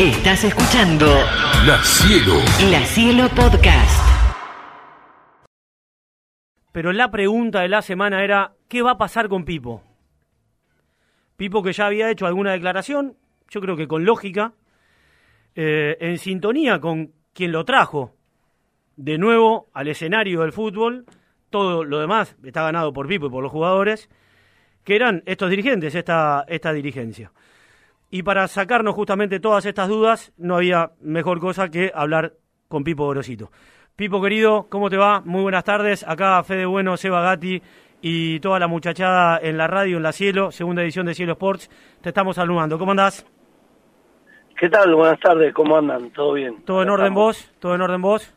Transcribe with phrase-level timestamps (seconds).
[0.00, 1.06] Estás escuchando
[1.64, 2.40] La Cielo.
[2.68, 4.02] La Cielo Podcast.
[6.72, 9.84] Pero la pregunta de la semana era, ¿qué va a pasar con Pipo?
[11.36, 13.16] Pipo que ya había hecho alguna declaración,
[13.48, 14.54] yo creo que con lógica,
[15.54, 18.16] eh, en sintonía con quien lo trajo
[18.96, 21.06] de nuevo al escenario del fútbol,
[21.50, 24.10] todo lo demás está ganado por Pipo y por los jugadores,
[24.82, 27.30] que eran estos dirigentes, esta, esta dirigencia.
[28.14, 32.34] Y para sacarnos justamente todas estas dudas, no había mejor cosa que hablar
[32.68, 33.50] con Pipo Gorosito.
[33.96, 35.20] Pipo querido, ¿cómo te va?
[35.24, 36.06] Muy buenas tardes.
[36.06, 37.60] Acá Fede Bueno, Seba Gatti
[38.02, 41.68] y toda la muchachada en la radio, en la Cielo, segunda edición de Cielo Sports.
[42.02, 42.78] Te estamos saludando.
[42.78, 43.26] ¿Cómo andás?
[44.60, 44.94] ¿Qué tal?
[44.94, 46.10] Buenas tardes, ¿cómo andan?
[46.10, 46.62] ¿Todo bien?
[46.64, 47.52] ¿Todo en orden vos?
[47.58, 48.32] ¿Todo en orden vos?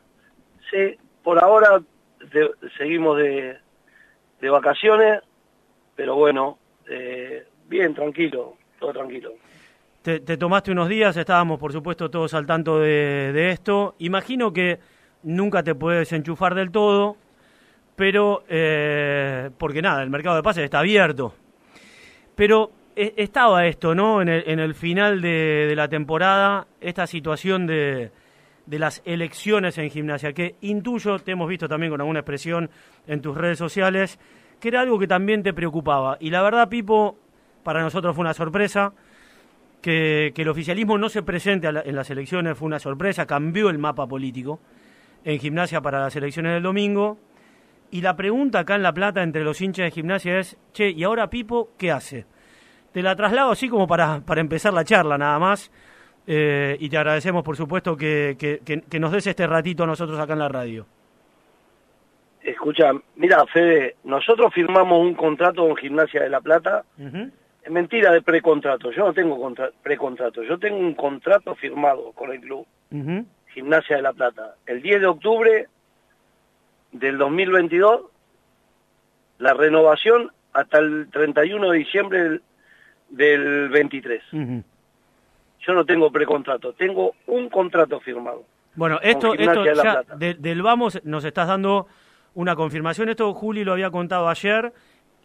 [0.71, 1.79] Sí, por ahora
[2.33, 3.55] de- seguimos de,
[4.41, 5.21] de vacaciones,
[5.95, 6.57] pero bueno,
[6.89, 9.33] eh, bien, tranquilo, todo tranquilo.
[10.07, 13.95] Te, te tomaste unos días, estábamos por supuesto todos al tanto de, esto.
[13.99, 14.79] Imagino que
[15.23, 17.17] nunca te puedes enchufar del todo,
[17.97, 21.33] pero eh, porque nada, el mercado de pases está abierto.
[22.35, 24.21] Pero eh, estaba esto, ¿no?
[24.21, 28.11] En el, en el final de, de la temporada, esta situación de,
[28.65, 32.69] de las elecciones en gimnasia, que intuyo, te hemos visto también con alguna expresión
[33.07, 34.17] en tus redes sociales,
[34.61, 36.15] que era algo que también te preocupaba.
[36.21, 37.17] Y la verdad, Pipo,
[37.61, 38.93] para nosotros fue una sorpresa
[39.87, 43.69] que, que el oficialismo no se presente la- en las elecciones, fue una sorpresa, cambió
[43.69, 44.59] el mapa político
[45.23, 47.17] en gimnasia para las elecciones del domingo.
[47.89, 51.05] Y la pregunta acá en La Plata entre los hinchas de gimnasia es, che, ¿y
[51.05, 52.25] ahora Pipo qué hace?
[52.91, 55.71] Te la traslado así como para, para empezar la charla nada más.
[56.27, 59.87] Eh, y te agradecemos, por supuesto, que, que- que- que nos des este ratito a
[59.87, 60.85] nosotros acá en la radio.
[62.41, 67.13] Escucha, mira, Fede, nosotros firmamos un contrato con Gimnasia de La Plata, es
[67.69, 72.39] mentira de precontrato, yo no tengo contra- precontrato, yo tengo un contrato firmado con el
[72.41, 72.65] club.
[73.53, 74.55] Gimnasia de La Plata.
[74.65, 75.67] El 10 de octubre
[76.91, 78.01] del 2022,
[79.39, 82.41] la renovación hasta el 31 de diciembre del,
[83.09, 84.21] del 23.
[84.33, 84.63] Ujú.
[85.59, 88.43] Yo no tengo precontrato, tengo un contrato firmado.
[88.75, 91.87] Bueno, esto, esto ya de- del vamos nos estás dando
[92.35, 93.09] una confirmación.
[93.09, 94.71] Esto Juli lo había contado ayer.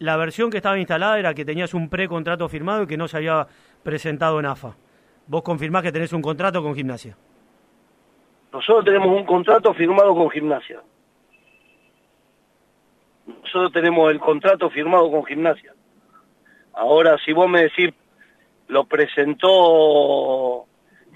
[0.03, 3.15] La versión que estaba instalada era que tenías un precontrato firmado y que no se
[3.15, 3.47] había
[3.83, 4.75] presentado en AFA.
[5.27, 7.15] Vos confirmás que tenés un contrato con gimnasia.
[8.51, 10.81] Nosotros tenemos un contrato firmado con Gimnasia.
[13.25, 15.73] Nosotros tenemos el contrato firmado con Gimnasia.
[16.73, 17.93] Ahora, si vos me decís,
[18.67, 20.65] lo presentó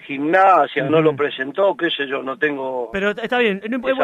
[0.07, 2.89] Gimnasia, no lo presentó, qué sé yo, no tengo...
[2.93, 3.61] Pero está bien,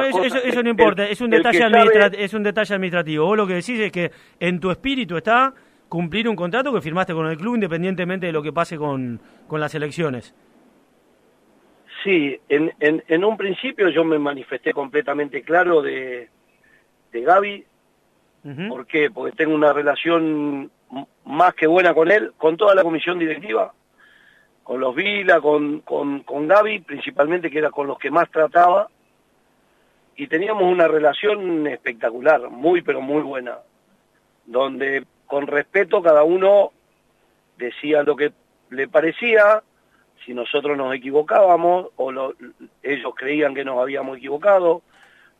[0.10, 0.26] eso, cosas.
[0.36, 3.26] eso- eso no El- importa, es un detalle sabe- es un detalle administrativo.
[3.26, 5.54] Vos lo que decís es que en tu espíritu está
[5.90, 9.60] cumplir un contrato que firmaste con el club independientemente de lo que pase con, con
[9.62, 10.36] las elecciones.
[12.04, 16.28] Sí, en, en, en un principio yo me manifesté completamente claro de,
[17.12, 17.66] de Gaby.
[18.68, 19.10] ¿Por qué?
[19.10, 20.70] Porque tengo una relación
[21.26, 23.74] más que buena con él, con toda la comisión directiva,
[24.64, 28.90] con los Vila, con, con, con Gaby, principalmente que era con los que más trataba.
[30.16, 33.58] Y teníamos una relación espectacular, muy pero muy buena,
[34.46, 36.72] donde con respeto cada uno
[37.58, 38.32] decía lo que
[38.70, 39.64] le parecía,
[40.24, 42.34] si nosotros nos equivocábamos o lo-
[42.82, 44.82] ellos creían que nos habíamos equivocado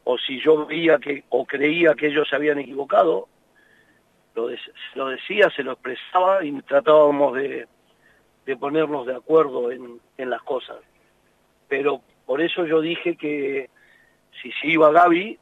[0.04, 3.30] o si yo veía que o creía que ellos se habían equivocado
[4.36, 4.50] lo,
[4.96, 7.68] lo decía se lo expresaba y tratábamos de,
[8.46, 10.78] de ponernos de acuerdo en, en las cosas
[11.68, 13.70] pero por eso yo dije que
[14.42, 15.38] si se iba Gaby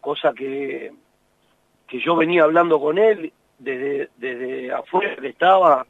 [0.00, 0.92] cosa que
[1.86, 5.86] que yo venía hablando con él desde desde afuera que estaba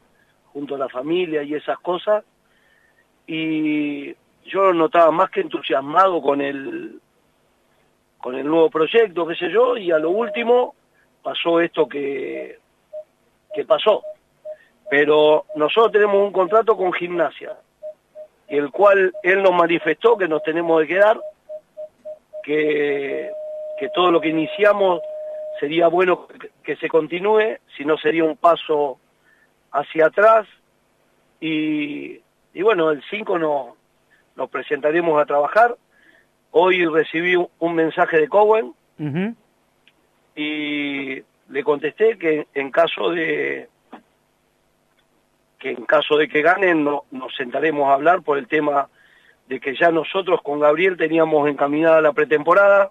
[0.53, 2.25] junto a la familia y esas cosas
[3.27, 7.01] y yo lo notaba más que entusiasmado con el
[8.19, 10.75] con el nuevo proyecto, qué sé yo, y a lo último
[11.23, 12.59] pasó esto que,
[13.55, 14.03] que pasó.
[14.91, 17.56] Pero nosotros tenemos un contrato con gimnasia,
[18.47, 21.20] el cual él nos manifestó que nos tenemos de quedar,
[22.43, 23.31] que,
[23.79, 25.00] que todo lo que iniciamos
[25.61, 28.99] sería bueno que, que se continúe, si no sería un paso
[29.73, 30.46] hacia atrás,
[31.41, 32.20] y,
[32.55, 33.75] y bueno, el 5 nos,
[34.37, 35.76] nos presentaremos a trabajar.
[36.50, 38.75] Hoy recibí un, mensaje de Cowen
[40.34, 43.69] y le contesté que en caso de
[45.58, 48.88] que en caso de que ganen no- nos sentaremos a hablar por el tema
[49.49, 52.90] de que ya nosotros con Gabriel teníamos encaminada la pretemporada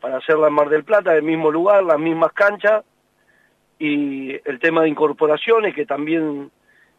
[0.00, 2.84] para hacerla en Mar del Plata, en el mismo lugar, las mismas canchas,
[3.78, 6.50] y el tema de incorporaciones que también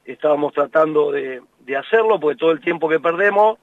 [0.06, 3.58] estábamos tratando de, de hacerlo, porque todo el tiempo que perdemos,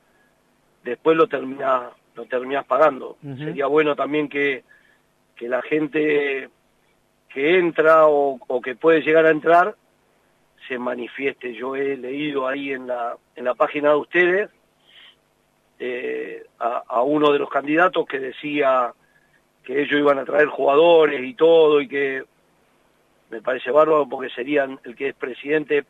[0.83, 3.17] después lo terminás, lo terminás pagando.
[3.39, 4.63] Sería bueno también que,
[5.37, 6.49] que la gente
[7.29, 9.75] que entra o, o que puede llegar a entrar
[10.69, 11.55] se manifieste.
[11.55, 14.51] Yo he leído ahí en la, en la página de ustedes
[15.79, 18.93] eh, a, a uno de los candidatos que decía
[19.65, 22.25] que ellos iban a traer jugadores y todo y que
[23.31, 25.85] me parece bárbaro porque serían el que es presidente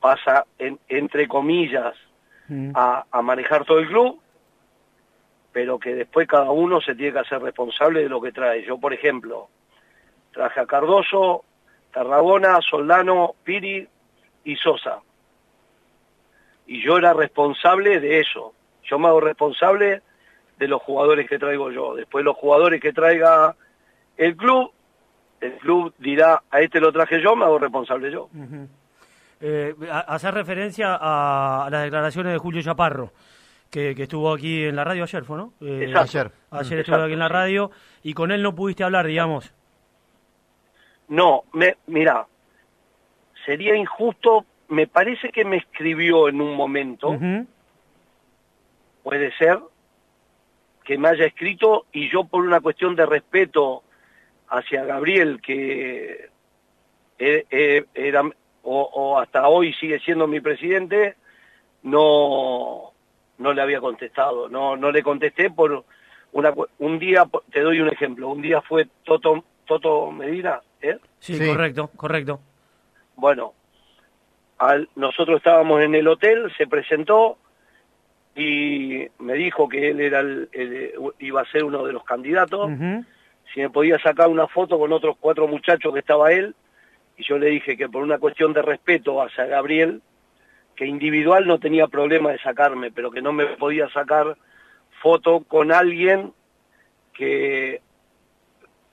[0.00, 1.94] pasa en- entre comillas
[2.46, 2.72] Mm.
[2.74, 4.20] a, a manejar todo el club
[5.50, 8.76] pero que después cada uno se tiene que hacer responsable de lo que trae yo
[8.76, 9.48] por ejemplo
[10.30, 11.42] traje a Cardoso
[11.90, 13.88] Tarragona Soldano Piri
[14.44, 14.98] y Sosa
[16.66, 18.52] y yo era responsable de eso
[18.84, 20.02] yo me hago responsable
[20.58, 23.54] de los jugadores que traigo yo después los jugadores que traiga
[24.16, 24.70] el club
[25.40, 28.68] el club dirá a este lo traje yo me hago responsable yo Ujú.
[29.40, 33.12] Eh, hacer referencia a, las declaraciones de Julio Chaparro,
[33.68, 35.52] que, que estuvo aquí en la radio ayer, ¿fue, no?
[35.60, 36.18] Eh, Exacto.
[36.18, 36.32] Ayer.
[36.50, 36.80] Ayer Mm.
[36.80, 37.70] estuvo aquí en la radio
[38.02, 39.52] y con él no pudiste hablar, digamos.
[41.08, 42.26] No, me, mira,
[43.44, 47.18] sería injusto, me parece que me escribió en un momento,
[49.02, 49.58] puede ser,
[50.84, 53.82] que me haya escrito y yo por una cuestión de respeto
[54.48, 56.28] hacia Gabriel, que
[57.18, 58.22] e- e- era,
[58.62, 61.16] o, o hasta hoy sigue siendo mi presidente,
[61.82, 62.92] no,
[63.38, 65.84] no le había contestado, no, no le contesté por
[66.32, 70.98] una, cu- un día, te doy un ejemplo, un día fue Toto, Toto Medina, ¿eh?
[71.20, 71.46] Sí, Sí.
[71.46, 72.40] correcto, correcto.
[73.16, 73.52] Bueno,
[74.58, 77.38] al- nosotros estábamos en el hotel, se presentó
[78.36, 82.70] y me dijo que él era el- el- iba a ser uno de los candidatos,
[83.52, 86.54] si me podía sacar una foto con otros cuatro muchachos que estaba él,
[87.16, 90.02] y yo le dije que por una cuestión de respeto hacia Gabriel,
[90.74, 94.36] que individual no tenía problema de sacarme, pero que no me podía sacar
[95.00, 96.32] foto con alguien
[97.12, 97.80] que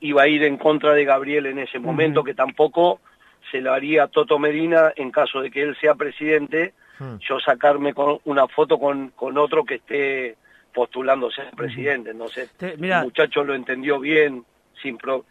[0.02, 3.00] iba a ir en contra de Gabriel en ese momento, que tampoco
[3.50, 7.18] se lo haría a Toto Medina en caso de que él sea presidente, Hmm.
[7.28, 10.36] yo sacarme con una foto con, con otro que esté
[10.72, 12.14] postulándose a presidente.
[12.14, 14.46] No sé, Te- mira- el muchacho lo entendió bien,
[14.84, 15.26] sin, pro-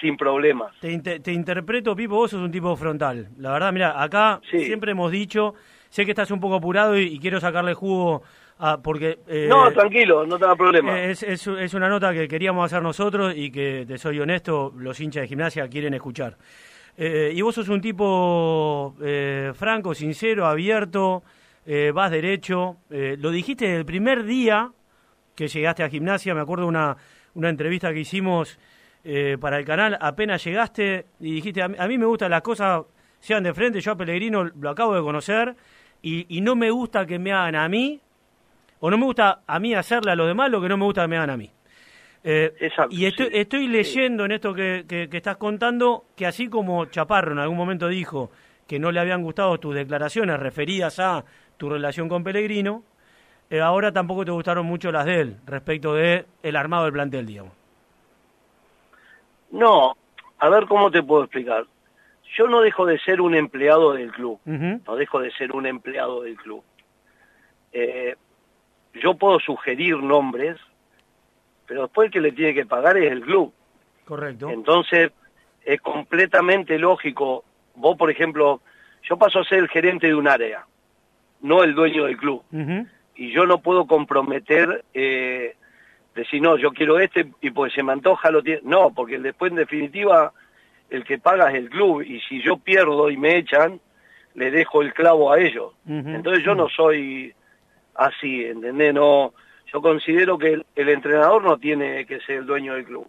[0.00, 0.74] sin problemas.
[0.80, 3.28] Te, inte- te interpreto, Pipo, vos sos un tipo frontal.
[3.38, 4.64] La verdad, mira, acá Sí.
[4.64, 5.54] siempre hemos dicho,
[5.90, 8.22] sé que estás un poco apurado y, y quiero sacarle jugo
[8.58, 9.20] a, porque...
[9.28, 11.00] eh, no, tranquilo, no tenga problema.
[11.00, 14.98] Es, es, es una nota que queríamos hacer nosotros y que, te soy honesto, los
[15.00, 16.36] hinchas de gimnasia quieren escuchar.
[17.02, 21.22] Eh, y vos sos un tipo eh, franco, sincero, abierto,
[21.64, 22.76] eh, vas derecho.
[22.90, 24.70] eh, lo dijiste el primer día
[25.34, 26.98] que llegaste a gimnasia, me acuerdo una,
[27.34, 28.58] una entrevista que hicimos
[29.40, 32.82] para el canal, apenas llegaste y dijiste, a mí, a mí me gustan las cosas
[33.18, 35.56] sean de frente, yo a Pellegrino lo acabo de conocer
[36.02, 37.98] y, y no me gusta que me hagan a mí
[38.78, 41.00] o no me gusta a mí hacerle a los demás lo que no me gusta
[41.00, 41.50] que me hagan a mí.
[42.22, 43.68] Eh, Exacto, y estoy, sí, estoy sí.
[43.68, 47.88] leyendo en esto que, que- que estás contando que así como Chaparro en algún momento
[47.88, 48.30] dijo
[48.66, 51.24] que no le habían gustado tus declaraciones referidas a
[51.56, 52.84] tu relación con Pellegrino,
[53.48, 57.26] eh, ahora tampoco te gustaron mucho las de él respecto de el armado del plantel,
[57.26, 57.52] digamos.
[59.50, 59.96] No,
[60.38, 61.66] a ver cómo te puedo explicar.
[62.36, 66.22] Yo no dejo de ser un empleado del club, no dejo de ser un empleado
[66.22, 66.62] del club.
[67.72, 68.14] Eh,
[69.02, 70.56] yo puedo sugerir nombres,
[71.70, 73.54] pero después el que le tiene que pagar es el club.
[74.04, 74.50] Correcto.
[74.50, 75.12] Entonces,
[75.64, 77.44] es completamente lógico.
[77.76, 78.60] Vos, por ejemplo,
[79.04, 80.66] yo paso a ser el gerente de un área,
[81.42, 82.42] no el dueño del club.
[83.14, 85.54] Y yo no puedo comprometer, eh,
[86.12, 88.62] decir, no, yo quiero este y pues se me antoja lo tiene.
[88.64, 90.32] No, porque después, en definitiva,
[90.88, 92.02] el que paga es el club.
[92.02, 93.78] Y si yo pierdo y me echan,
[94.34, 95.72] le dejo el clavo a ellos.
[95.86, 97.32] Entonces yo no soy
[97.94, 98.92] así, ¿entendés?
[98.92, 99.34] No,
[99.72, 103.06] yo considero que el, el entrenador no tiene que ser el dueño del club,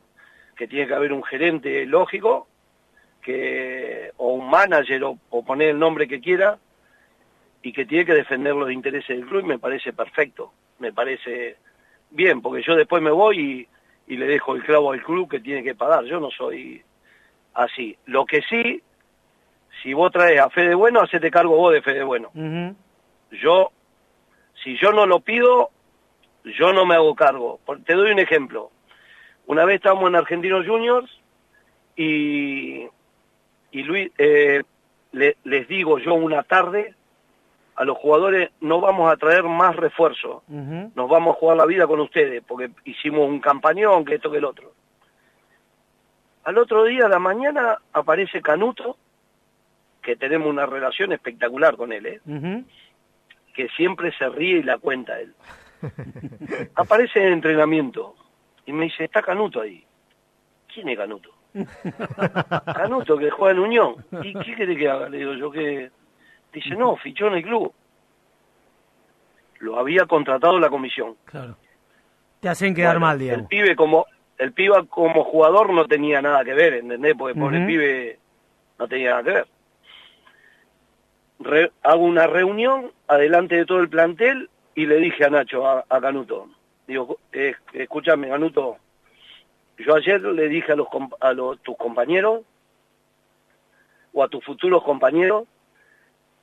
[0.56, 2.48] que tiene que haber un gerente lógico,
[3.22, 6.58] que o un manager o, o poner el nombre que quiera
[7.62, 11.58] y que tiene que defender los intereses del club y me parece perfecto, me parece
[12.10, 13.68] bien, porque yo después me voy
[14.08, 16.82] y, y le dejo el clavo al club que tiene que pagar, yo no soy
[17.53, 17.96] así.
[18.06, 18.82] Lo que sí,
[19.82, 22.30] si vos traes a Fede Bueno, hacete cargo vos de Fede Bueno.
[23.32, 23.72] Yo,
[24.63, 25.70] si yo no lo pido,
[26.43, 27.60] yo no me hago cargo.
[27.86, 28.71] Te doy un ejemplo.
[29.48, 31.10] Una vez estábamos en Argentinos Juniors
[31.95, 32.88] y,
[33.71, 34.63] y Luis, eh,
[35.12, 36.95] le- les digo yo una tarde
[37.75, 40.91] a los jugadores, no vamos a traer más refuerzo, Ujú.
[40.93, 44.38] nos vamos a jugar la vida con ustedes, porque hicimos un campañón, que esto, que
[44.38, 44.74] el otro.
[46.43, 48.98] Al otro día, a la mañana, aparece Canuto,
[50.01, 52.21] que tenemos una relación espectacular con él, ¿eh?
[53.53, 55.33] Que siempre se ríe y la cuenta él.
[56.75, 58.15] Aparece en entrenamiento
[58.65, 59.83] y me dice, está Canuto ahí.
[60.73, 61.29] ¿Quién es Canuto?
[62.75, 63.95] Canuto, que juega en Unión.
[64.23, 65.09] ¿Y qué quiere que haga?
[65.09, 65.91] Le digo yo que...
[66.53, 67.73] Dice, no, fichó en el club.
[69.59, 71.15] Lo había contratado la comisión.
[71.25, 71.55] Claro.
[72.39, 73.47] Te hacen quedar Bueno, mal, El digamos.
[73.47, 74.05] pibe como
[74.38, 77.13] el pibe como jugador no tenía nada que ver, ¿entendés?
[77.15, 78.17] Porque por el pibe
[78.79, 79.47] no tenía nada que ver.
[81.39, 86.01] Re- hago una reunión adelante de todo el plantel y le dije a Nacho, a,
[86.01, 86.49] Canuto,
[86.87, 88.77] digo, eh, escúchame Canuto,
[89.77, 90.87] yo ayer le dije a los
[91.19, 92.41] a tus compañeros
[94.13, 95.45] o a tus futuros compañeros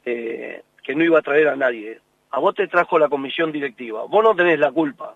[0.05, 2.01] eh, que no iba a traer a nadie.
[2.31, 5.15] A vos te trajo la comisión directiva, vos no tenés la culpa.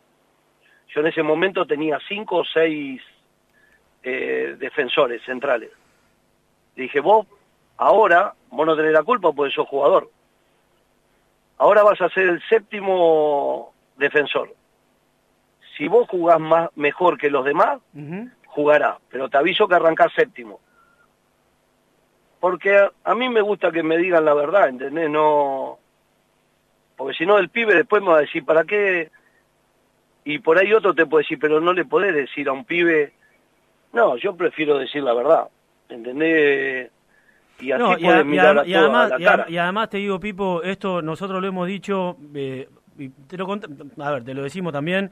[0.88, 3.02] Yo en ese momento tenía cinco o seis
[4.02, 5.70] eh, defensores centrales.
[6.76, 7.26] Dije, vos
[7.76, 10.10] ahora, vos no tenés la culpa porque sos jugador.
[11.62, 14.52] Ahora vas a ser el séptimo defensor.
[15.76, 17.78] Si vos jugás más, mejor que los demás,
[18.46, 20.58] jugará, pero te aviso que arrancás séptimo.
[22.40, 25.08] Porque a, a mí me gusta que me digan la verdad, ¿entendés?
[25.08, 25.78] No...
[26.96, 29.12] Porque si no, el pibe después me va a decir, ¿para qué?
[30.24, 33.12] Y por ahí otro te puede decir, pero no le podés decir a un pibe...
[33.92, 35.48] No, yo prefiero decir la verdad,
[35.88, 36.90] ¿entendés?
[37.62, 39.46] Y así No, y, a- y mirar adem- a y además, a la y cara.
[39.48, 44.10] y además te digo, Pipo, esto nosotros lo hemos dicho, eh, y te lo a
[44.10, 45.10] ver, te lo decimos también,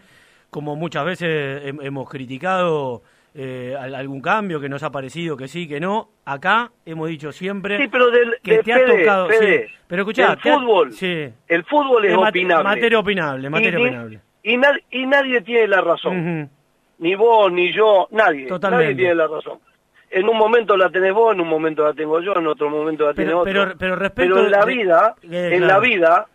[0.50, 3.02] como muchas veces hem- hemos criticado
[3.32, 6.08] eh, al- algún cambio que nos ha parecido que sí, que no.
[6.24, 9.28] Acá hemos dicho siempre Sí, pero del, que de te ha Fede, tocado.
[9.28, 12.64] Fede, sí, pero escuchá, del te ha- fútbol, sí, el fútbol es, es opinable.
[12.64, 14.20] materia opinable, materia y, opinable.
[14.42, 16.18] Y, nad- y nadie tiene la razón.
[16.40, 16.50] Ujú.
[16.98, 18.46] Ni vos, ni yo, nadie.
[18.46, 18.84] Totalmente.
[18.86, 19.58] Nadie tiene la razón.
[20.10, 23.06] En un momento la tenés vos, en un momento la tengo yo, en otro momento
[23.06, 23.52] la tiene Pero, otro.
[23.52, 25.66] pero, pero respecto Pero en la de- vida, eh, en claro.
[25.66, 26.26] la vida,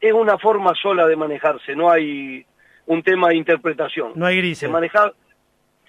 [0.00, 2.44] es una forma sola de manejarse, no hay
[2.86, 4.12] un tema de interpretación.
[4.16, 4.70] No hay Se grises.
[4.70, 5.12] maneja,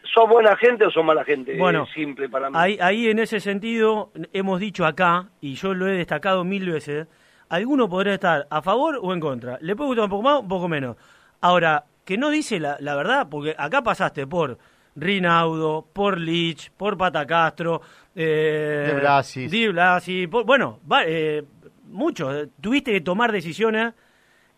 [0.03, 1.57] ¿sos buena gente o sos mala gente?
[1.57, 2.55] Bueno, es simple para mí.
[2.57, 7.07] Ahí, ahí en ese sentido hemos dicho acá, y yo lo he destacado mil veces,
[7.50, 9.57] alguno podrá estar a favor o en contra.
[9.62, 10.96] Le puede gustar un poco más, un poco menos.
[11.41, 14.57] Ahora, que no dice la, la verdad, porque acá pasaste por
[14.98, 17.82] Rinaudo, por Lich, por Patacastro,
[18.16, 19.50] eh, De Blasis.
[19.51, 21.44] Di Blasi, por- bueno, va- eh,
[21.86, 22.48] muchos.
[22.60, 23.94] Tuviste que tomar decisiones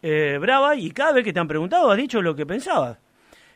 [0.02, 2.98] eh, bravas y cada vez que te han preguntado has dicho lo que pensabas.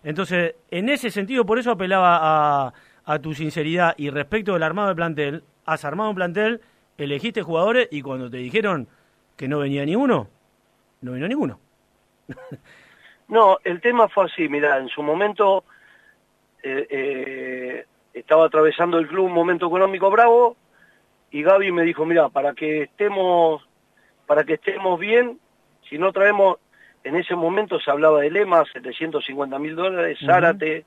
[0.04, 2.20] Entonces, en ese sentido, por eso apelaba
[2.68, 2.74] a,
[3.06, 6.60] a tu sinceridad y respecto del armado del plantel, has armado un plantel,
[6.98, 8.90] elegiste jugadores y cuando te dijeron
[9.38, 10.28] que no venía ninguno,
[11.02, 11.60] no vino ninguno.
[13.30, 15.64] No, el tema fue así, mira, en su momento
[16.64, 20.56] eh, eh, estaba atravesando el club un momento económico bravo
[21.32, 23.68] y Gaby me dijo, mira, para que estemos,
[24.28, 25.40] para que estemos bien,
[25.90, 26.58] si no traemos,
[27.04, 30.32] en ese momento se hablaba de Lema, 750 mil dólares, Ujú.
[30.32, 30.86] Zárate,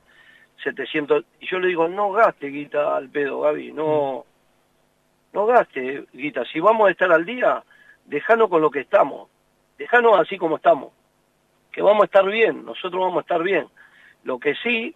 [0.62, 4.24] 700, y yo le digo, no gaste guita al pedo, Gaby, no,
[5.32, 7.62] no gaste guita, si vamos a estar al día,
[8.04, 9.28] dejanos con lo que estamos,
[9.76, 10.92] dejanos así como estamos.
[11.72, 13.66] Que vamos a estar bien, nosotros vamos a estar bien.
[14.24, 14.94] Lo que sí,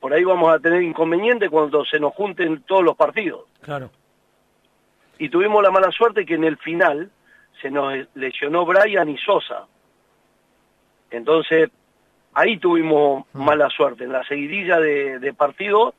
[0.00, 3.44] por ahí vamos a tener inconveniente cuando se nos junten todos los partidos.
[3.62, 3.90] Claro.
[5.18, 7.10] Y tuvimos la mala suerte que en el final
[7.60, 9.66] se nos lesionó Brian y Sosa.
[11.10, 11.70] Entonces,
[12.34, 13.44] ahí tuvimos Mm.
[13.44, 14.04] mala suerte.
[14.04, 15.94] En la seguidilla de, de partidos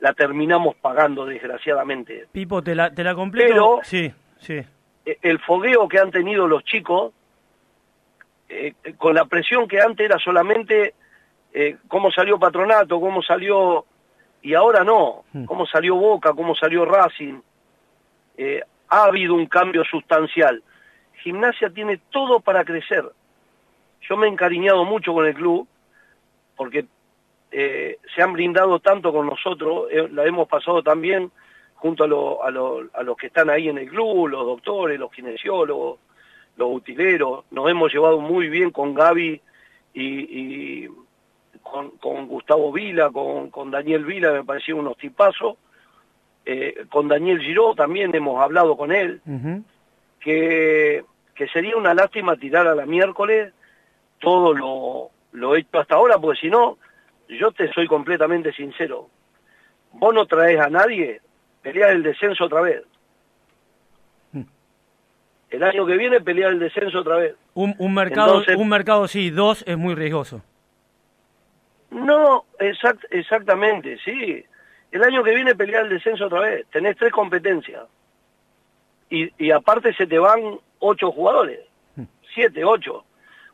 [0.00, 2.26] la terminamos pagando, desgraciadamente.
[2.32, 3.48] Pipo, te la, te la completo.
[3.52, 4.60] Pero- Sí, sí.
[5.04, 7.12] E- el fogueo que han tenido los chicos,
[8.48, 10.94] eh, con la presión que antes era solamente
[11.52, 13.84] eh, cómo salió Patronato, cómo salió,
[14.42, 15.44] y ahora no, Hmm.
[15.44, 17.40] cómo salió Boca, cómo salió Racing.
[18.36, 20.62] Eh, ha habido un cambio sustancial.
[21.22, 23.04] Gimnasia tiene todo para crecer.
[24.08, 25.66] Yo me he encariñado mucho con el club,
[26.56, 26.86] porque
[27.52, 31.30] eh, se han brindado tanto con nosotros, la hemos pasado también
[31.76, 34.98] junto a, lo- a, lo- a los que están ahí en el club, los doctores,
[34.98, 35.98] los kinesiólogos,
[36.56, 39.40] los utileros, nos hemos llevado muy bien con Gaby
[39.94, 40.88] y, y
[41.72, 45.56] con, con Gustavo Vila, con, con Daniel Vila, me parecieron unos tipazos,
[46.44, 49.20] Eh, con Daniel Giró también hemos hablado con él,
[50.20, 51.04] que,
[51.36, 53.52] que sería una lástima tirar a la miércoles
[54.18, 56.78] todo lo, lo hecho hasta ahora, porque si no,
[57.28, 59.08] yo te soy completamente sincero,
[59.92, 61.20] vos no traes a nadie,
[61.62, 62.82] pelear el descenso otra vez.
[64.32, 64.42] Mm.
[65.50, 67.34] El año que viene pelear el descenso otra vez.
[67.54, 70.42] Un, un mercado, Entonces- un mercado sí, dos es muy riesgoso.
[71.92, 74.44] No, exact, exactamente, sí.
[74.90, 76.66] El año que viene pelear el descenso otra vez.
[76.70, 77.84] Tenés tres competencias.
[79.10, 81.60] Y, y aparte se te van ocho jugadores.
[82.34, 83.04] siete, ocho.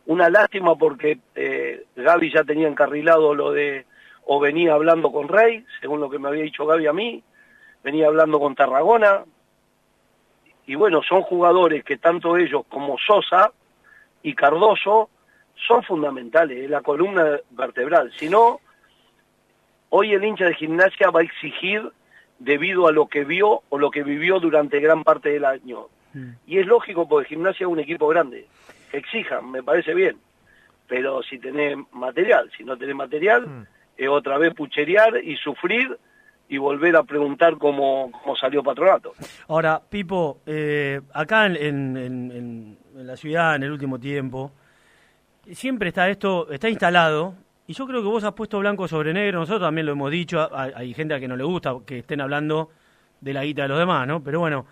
[0.07, 3.85] Una lástima porque eh, Gaby ya tenía encarrilado lo de,
[4.25, 7.23] o venía hablando con Rey, según lo que me había dicho Gaby a mí,
[7.83, 9.25] venía hablando con Tarragona,
[10.67, 13.53] y bueno, son jugadores que tanto ellos como Sosa
[14.23, 15.11] y Cardoso
[15.67, 18.13] son fundamentales, es la columna vertebral.
[18.17, 18.61] Si no,
[19.91, 21.91] hoy el hincha de gimnasia va a exigir
[22.39, 25.87] debido a lo que vio o lo que vivió durante gran parte del año.
[26.15, 26.31] Mm.
[26.47, 28.47] Y es lógico porque gimnasia es un equipo grande.
[28.91, 30.17] Que exijan, me parece bien.
[30.87, 33.67] Pero si tenés material, si no tenés material, mm.
[33.97, 35.99] es otra vez pucherear y sufrir
[36.49, 39.13] y volver a preguntar cómo, cómo salió Patronato.
[39.49, 41.57] Ahora, Pipo, eh, acá en,
[41.97, 44.53] en, la ciudad en el último tiempo,
[45.53, 47.35] siempre está esto, está instalado,
[47.67, 50.49] y yo creo que vos has puesto blanco sobre negro, nosotros también lo hemos dicho,
[50.55, 52.71] hay, gente a que no le gusta que estén hablando
[53.21, 54.23] de la guita de los demás, ¿no?
[54.23, 54.67] Pero bueno,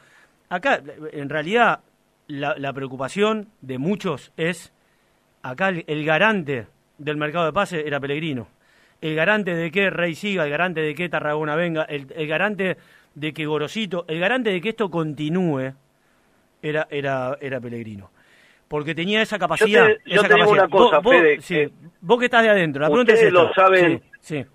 [0.49, 1.81] acá en realidad
[2.29, 4.73] la, preocupación de muchos es,
[5.43, 6.67] acá el garante
[6.99, 8.49] del mercado de pase era Pellegrino
[9.01, 12.77] el garante de que Rey siga, el garante de que Tarragona venga, el, garante
[13.15, 15.75] de que Gorosito, el garante de que esto continúe,
[16.63, 18.11] era, era, era Pellegrino.
[18.69, 19.89] Porque tenía esa capacidad.
[20.05, 21.71] Yo, te, digo una cosa, vos, Fede,
[22.01, 24.03] vos que estás de adentro, la pregunta ustedes lo saben,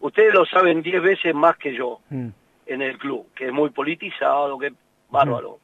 [0.01, 2.27] ustedes lo saben diez veces más que yo mm.
[2.65, 4.74] en el club, que es muy politizado, que es
[5.10, 5.60] bárbaro.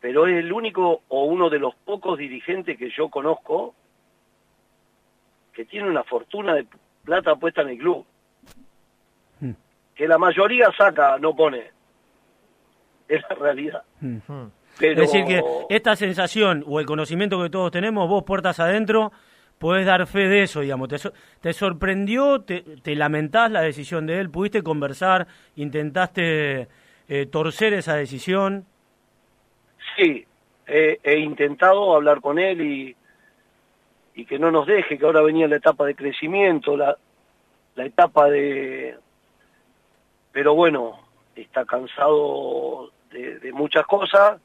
[0.00, 3.74] Pero es el único o uno de los pocos dirigentes que yo conozco
[5.52, 6.66] que tiene una fortuna de
[7.04, 8.06] plata puesta en el club.
[9.40, 9.52] Hmm.
[9.94, 11.70] Que la mayoría saca, no pone.
[13.06, 13.82] Es la realidad.
[14.00, 14.18] Hmm.
[14.80, 19.12] Es decir, que esta sensación o el conocimiento que todos tenemos, vos puertas adentro,
[19.58, 20.88] podés dar fe de eso, digamos.
[20.88, 20.96] ¿Te,
[21.40, 22.42] te sorprendió?
[22.42, 24.30] Te, te, lamentás la decisión de él?
[24.30, 25.26] ¿Pudiste conversar?
[25.56, 26.68] ¿Intentaste
[27.08, 28.64] eh, torcer esa decisión?
[29.96, 30.26] Sí,
[30.66, 32.96] he intentado hablar con él y
[34.14, 36.96] y que no nos deje, que ahora venía la etapa de crecimiento, la,
[37.74, 38.96] la etapa de...
[40.32, 40.98] Pero bueno,
[41.34, 44.40] está cansado de, muchas cosas,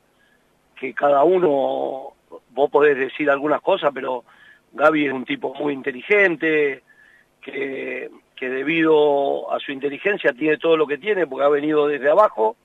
[0.80, 2.14] que cada uno,
[2.52, 4.24] vos podés decir algunas cosas, pero
[4.74, 6.84] Gaby es un tipo muy inteligente,
[7.42, 12.10] que, que debido a su inteligencia tiene todo lo que tiene, porque ha venido desde
[12.10, 12.56] abajo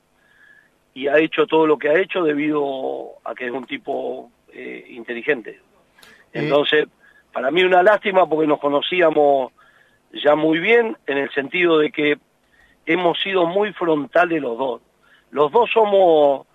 [0.95, 4.85] y ha hecho todo lo que ha hecho debido a que es un tipo eh,
[4.91, 5.61] inteligente.
[6.33, 6.87] Entonces,
[7.33, 9.53] para mí una lástima porque nos conocíamos
[10.13, 12.19] ya muy bien en el sentido de que
[12.85, 14.83] hemos sido muy frontales los dos.
[15.31, 16.47] Los dos somos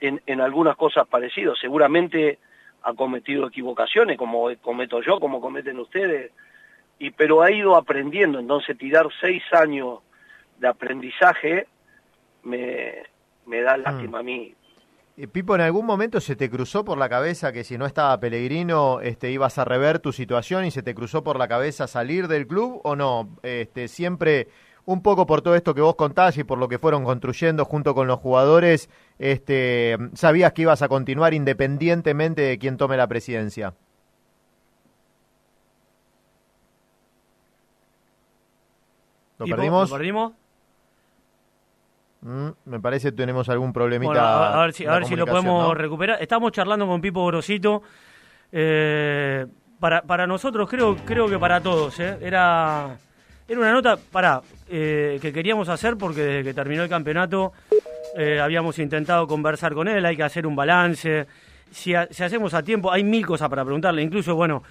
[0.00, 1.58] en, en algunas cosas parecidos.
[1.60, 2.38] Seguramente
[2.82, 6.32] ha cometido equivocaciones como cometo yo, como cometen ustedes,
[6.98, 8.38] y pero ha ido aprendiendo.
[8.38, 10.00] Entonces tirar seis años
[10.58, 11.66] de aprendizaje
[12.42, 12.94] me,
[13.46, 14.20] me da lástima mm.
[14.20, 14.54] a mí.
[15.16, 18.18] Eh, Pipo, ¿en algún momento se te cruzó por la cabeza que si no estaba
[18.20, 22.28] Pellegrino este, ibas a rever tu situación y se te cruzó por la cabeza salir
[22.28, 23.28] del club o no?
[23.42, 24.48] Este, siempre,
[24.84, 27.94] un poco por todo esto que vos contás y por lo que fueron construyendo junto
[27.94, 33.74] con los jugadores, este, ¿sabías que ibas a continuar independientemente de quién tome la presidencia?
[39.38, 39.90] ¿Lo perdimos?
[39.90, 40.32] ¿Lo perdimos?
[42.22, 44.60] Mm, me parece que tenemos algún problemita.
[44.60, 46.20] a, ver si, a ver si lo podemos recuperar.
[46.20, 47.82] Estamos charlando con Pipo Grosito.
[48.52, 49.46] Eh,
[49.78, 52.98] para, para nosotros, creo, creo que para todos, eh, era,
[53.50, 57.52] era una nota para eh, que queríamos hacer porque desde que terminó el campeonato
[58.42, 61.26] habíamos intentado conversar con él, hay que hacer un balance.
[61.70, 64.64] Si, hacemos a tiempo, hay mil cosas para preguntarle, incluso, bueno,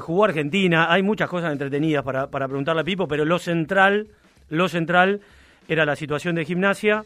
[0.00, 4.08] jugó Argentina, hay muchas cosas entretenidas para, para preguntarle a Pipo, pero lo central,
[4.50, 5.22] lo central
[5.66, 7.04] era la situación de gimnasia.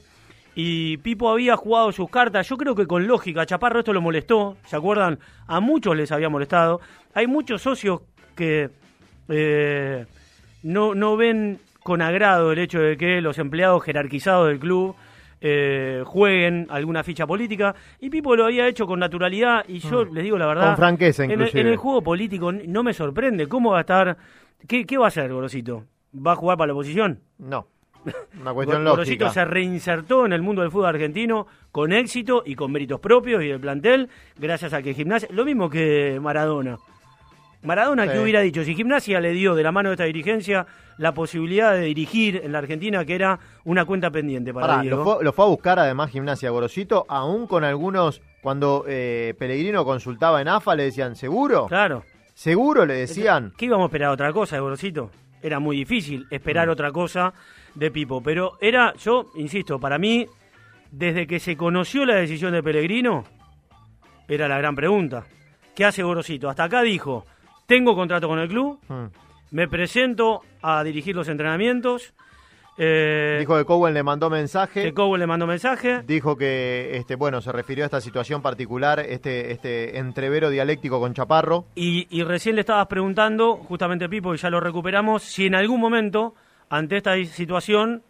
[0.54, 3.46] Y Pipo había jugado sus cartas, yo creo que con lógica.
[3.46, 5.18] Chaparro esto lo molestó, ¿se acuerdan?
[5.46, 6.81] A muchos les había molestado.
[7.14, 8.00] Hay muchos socios
[8.35, 8.68] que
[9.28, 10.04] eh,
[10.68, 14.94] no, no ven con agrado el hecho de que los empleados jerarquizados del club
[15.40, 17.74] eh, jueguen alguna ficha política.
[18.00, 20.14] Y Pipo lo había hecho con naturalidad y yo mm.
[20.14, 20.66] les digo la verdad.
[20.66, 23.46] Con franqueza, en el, en el, juego político no me sorprende.
[23.46, 24.16] ¿Cómo va a estar?
[24.66, 25.85] ¿Qué, qué va a hacer, Gorosito?
[26.14, 27.20] ¿Va a jugar para la oposición?
[27.38, 27.66] No.
[28.40, 29.31] Una cuestión lógica.
[29.31, 33.48] se reinsertó en el mundo del fútbol argentino con éxito y con méritos propios y
[33.48, 36.76] del plantel, gracias a que Gimnasia, lo mismo que Maradona.
[37.62, 38.62] Maradona, que hubiera dicho?
[38.64, 40.66] Si Gimnasia le dio de la mano de esta dirigencia
[40.96, 45.24] la posibilidad de dirigir en la Argentina, que era una cuenta pendiente para Lo fue,
[45.24, 50.48] lo fue, a buscar además Gimnasia Gorosito, aún con algunos, cuando eh, Pellegrino consultaba en
[50.48, 51.66] AFA, le decían, ¿seguro?
[51.66, 52.04] Claro.
[52.34, 52.86] ¿Seguro?
[52.86, 53.52] Le decían.
[53.56, 55.10] ¿Qué íbamos a esperar otra cosa, Gorosito?
[55.42, 56.70] Era muy difícil esperar mm.
[56.70, 57.32] otra cosa
[57.74, 58.22] de Pipo.
[58.22, 60.26] Pero era, yo insisto, para mí,
[60.92, 63.24] desde que se conoció la decisión de Pellegrino,
[64.28, 65.24] era la gran pregunta.
[65.78, 66.50] ¿qué hace Gorosito?
[66.50, 67.24] Hasta acá dijo,
[67.68, 69.04] tengo contrato con el club, Mm.
[69.52, 72.14] me presento a dirigir los entrenamientos.
[72.81, 74.83] Eh, Dijo que Cowen le mandó mensaje.
[74.85, 76.02] que Cowell le mandó mensaje.
[76.07, 81.12] Dijo que, este, bueno, se refirió a esta situación particular, este, este entrevero dialéctico con
[81.12, 81.64] Chaparro.
[81.74, 85.81] Y, y recién le estabas preguntando, justamente Pipo, y ya lo recuperamos, si en algún
[85.81, 86.35] momento,
[86.70, 88.02] ante esta situación,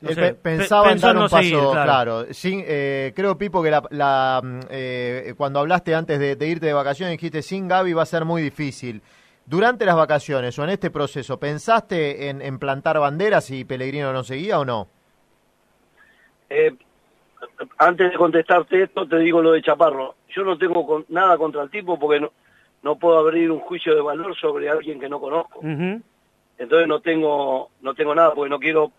[0.00, 2.24] no sé, pe- pensaba en dar no un paso, seguir, claro.
[2.32, 6.66] Sin, eh, creo, Pipo, que la, la, mm, eh, cuando hablaste antes de, de irte
[6.66, 9.02] de vacaciones dijiste sin Gaby va a ser muy difícil.
[9.46, 14.22] Durante las vacaciones o en este proceso, ¿pensaste en, en plantar banderas si Pellegrino no
[14.22, 14.88] seguía o no?
[16.48, 16.72] Eh,
[17.78, 20.14] antes de contestarte esto, te digo lo de Chaparro.
[20.28, 22.32] Yo no tengo con- nada contra el tipo porque no,
[22.82, 25.60] no puedo abrir un juicio de valor sobre alguien que no conozco.
[26.58, 28.92] Entonces no tengo no tengo nada porque no quiero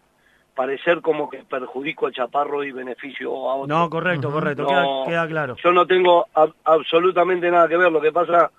[0.56, 3.76] parecer como que perjudico a Chaparro y beneficio a otro.
[3.76, 5.56] No, correcto, correcto, No, queda, queda claro.
[5.64, 7.92] Yo no tengo ab- absolutamente nada que ver.
[7.92, 8.52] Lo que pasa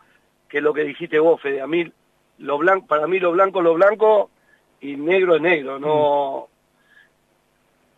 [0.48, 1.90] que lo que dijiste vos, Fede, a mí
[2.38, 4.31] lo blanco, para mí lo blanco es lo blanco
[4.81, 5.78] y negro es negro.
[5.78, 6.48] No,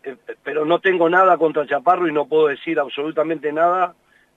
[0.02, 3.94] Eh, pero no tengo nada contra Chaparro y no puedo decir absolutamente nada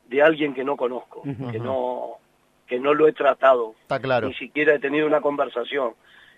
[0.08, 2.14] de alguien que no conozco, que no
[2.68, 4.28] que no lo he tratado, Está claro.
[4.28, 5.94] ni siquiera he tenido una conversación.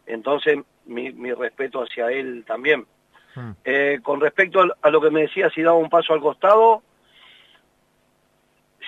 [0.06, 2.86] Entonces, mi, mi respeto hacia él también.
[3.36, 3.52] Mm.
[3.64, 6.82] Eh, con respecto a, lo que me decía, si daba un paso al costado,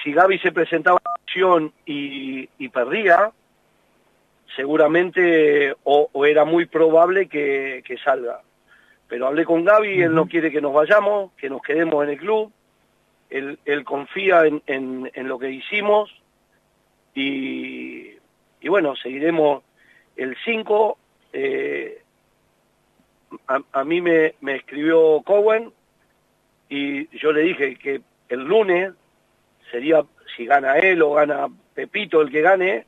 [0.03, 3.31] si Gaby se presentaba a la acción y, y perdía,
[4.55, 8.41] seguramente o, o era muy probable que, que salga.
[9.07, 12.17] Pero hablé con Gaby, él no quiere que nos vayamos, que nos quedemos en el
[12.17, 12.51] club,
[13.29, 16.09] él, él confía en, en- en lo que hicimos
[17.13, 18.11] y,
[18.61, 19.63] y bueno, seguiremos
[20.15, 20.97] el 5.
[21.33, 22.01] eh,
[23.47, 25.71] a, a mí me, me escribió Cowen
[26.69, 28.93] y yo le dije que el lunes
[29.71, 30.03] sería,
[30.35, 32.85] si gana él o gana Pepito el que gane,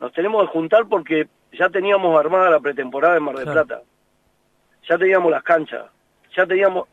[0.00, 3.66] nos tenemos que juntar porque ya teníamos armada la pretemporada en Mar del Claro.
[3.66, 3.82] Plata.
[4.88, 5.86] Ya teníamos las canchas,
[6.34, 6.88] ya teníamos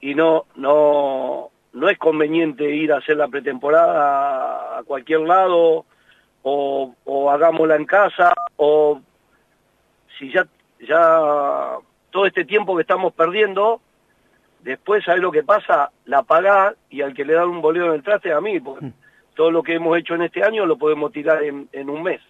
[0.00, 5.84] y no no no es conveniente ir a hacer la pretemporada a cualquier lado
[6.42, 9.00] o, o hagámosla en casa o
[10.18, 10.46] si ya
[10.80, 11.76] ya
[12.10, 13.80] todo este tiempo que estamos perdiendo
[14.60, 17.92] después sabes lo que pasa la pagás y al que le dan un boleo en
[17.94, 18.92] el traste a mí porque
[19.34, 22.20] todo lo que hemos hecho en este año lo podemos tirar en, en un mes.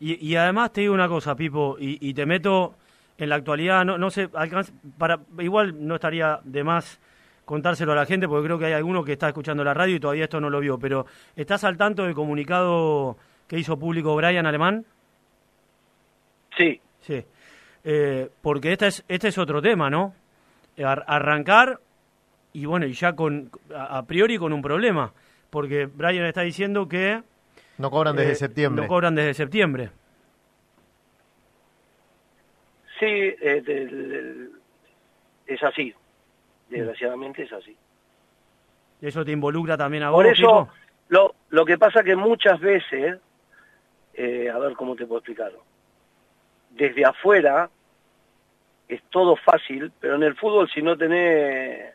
[0.00, 2.74] Y, y además te digo una cosa, Pipo, y, y te meto
[3.16, 7.00] en la actualidad, no, no sé, alcanza- para, igual no estaría de más
[7.44, 10.00] contárselo a la gente, porque creo que hay alguno que está escuchando la radio y
[10.00, 11.06] todavía esto no lo vio, pero
[11.36, 14.84] ¿estás al tanto del comunicado que hizo público Brian Alemán?
[16.56, 16.80] sí.
[17.00, 17.22] Sí,
[17.84, 20.14] Eh, porque este es, este es otro tema, ¿no?
[20.82, 21.78] Ar- arrancar
[22.52, 25.12] y bueno, y ya con, a, a priori con un problema,
[25.50, 27.22] porque Brian está diciendo que...
[27.78, 28.82] No cobran desde eh, septiembre.
[28.82, 29.90] No cobran desde septiembre.
[33.00, 34.50] sí eh, del- del-
[35.46, 35.92] es así
[36.70, 37.76] desgraciadamente es así
[39.02, 40.68] ¿Eso te involucra también a vos, Por eso,
[41.08, 43.18] lo, lo que pasa que muchas veces,
[44.14, 45.62] eh, a ver cómo te puedo explicarlo,
[46.76, 47.68] desde afuera
[48.88, 51.92] es todo fácil, pero en el fútbol si no tenés,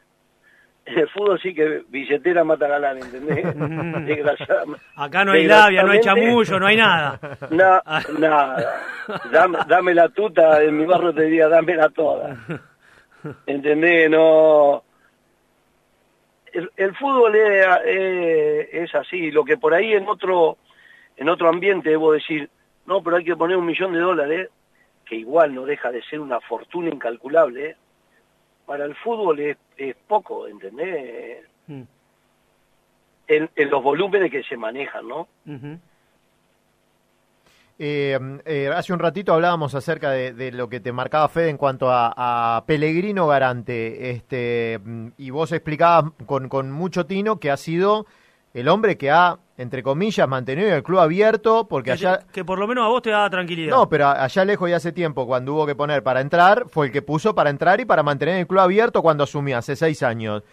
[0.85, 3.45] en el fútbol sí que billetera mata galán, ¿entendés?
[4.95, 7.19] Acá no hay labia, no hay chamullo, no hay nada.
[7.51, 7.81] Na-
[8.17, 8.81] nada.
[9.31, 12.35] Dame, dame la tuta, en mi barrio te diría, dámela toda.
[13.45, 14.09] ¿Entendés?
[14.09, 14.83] No.
[16.51, 19.29] El, el fútbol es, es- es así.
[19.31, 20.57] Lo que por ahí en otro
[21.17, 22.49] en otro ambiente debo decir,
[22.87, 24.49] no, pero hay que poner un millón de dólares,
[25.09, 27.75] que igual no deja de ser una fortuna incalculable.
[28.67, 31.43] Para el fútbol es, es poco, ¿entendés?
[31.67, 31.81] Mm,
[33.27, 35.27] En, en los volúmenes que se manejan, ¿no?
[37.81, 41.57] Eh, eh, hace un ratito hablábamos acerca de, de lo que te marcaba Fede en
[41.57, 42.13] cuanto a,
[42.57, 48.05] a Pellegrino Garante, este, mm, y vos explicabas con, con mucho tino que ha sido
[48.53, 52.19] el hombre que ha, entre comillas, mantenido el club abierto, porque Que, allá...
[52.31, 53.75] que por lo menos a vos te da tranquilidad.
[53.75, 56.91] No, pero allá lejos y hace tiempo, cuando hubo que poner para entrar, fue el
[56.93, 60.43] que puso para entrar y para mantener el club abierto cuando asumió, hace seis años.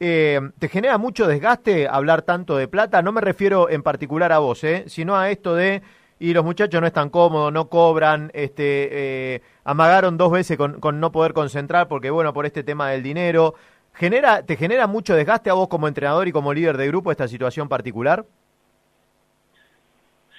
[0.00, 3.02] Eh, ¿Te genera mucho desgaste hablar tanto de plata?
[3.02, 4.84] No me refiero en particular a vos, ¿eh?
[4.86, 5.82] sino a esto de,
[6.18, 8.88] y los muchachos no están cómodos, no cobran, este,
[9.34, 13.02] eh, amagaron dos veces con, con no poder concentrar porque, bueno, por este tema del
[13.02, 13.54] dinero.
[13.92, 17.28] ¿Genera, ¿Te genera mucho desgaste a vos como entrenador y como líder de grupo esta
[17.28, 18.26] situación particular?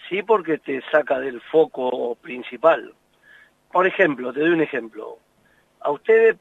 [0.10, 2.94] Sí, porque te saca del foco principal.
[3.72, 5.18] Por ejemplo, te doy un ejemplo.
[5.82, 6.38] A ustedes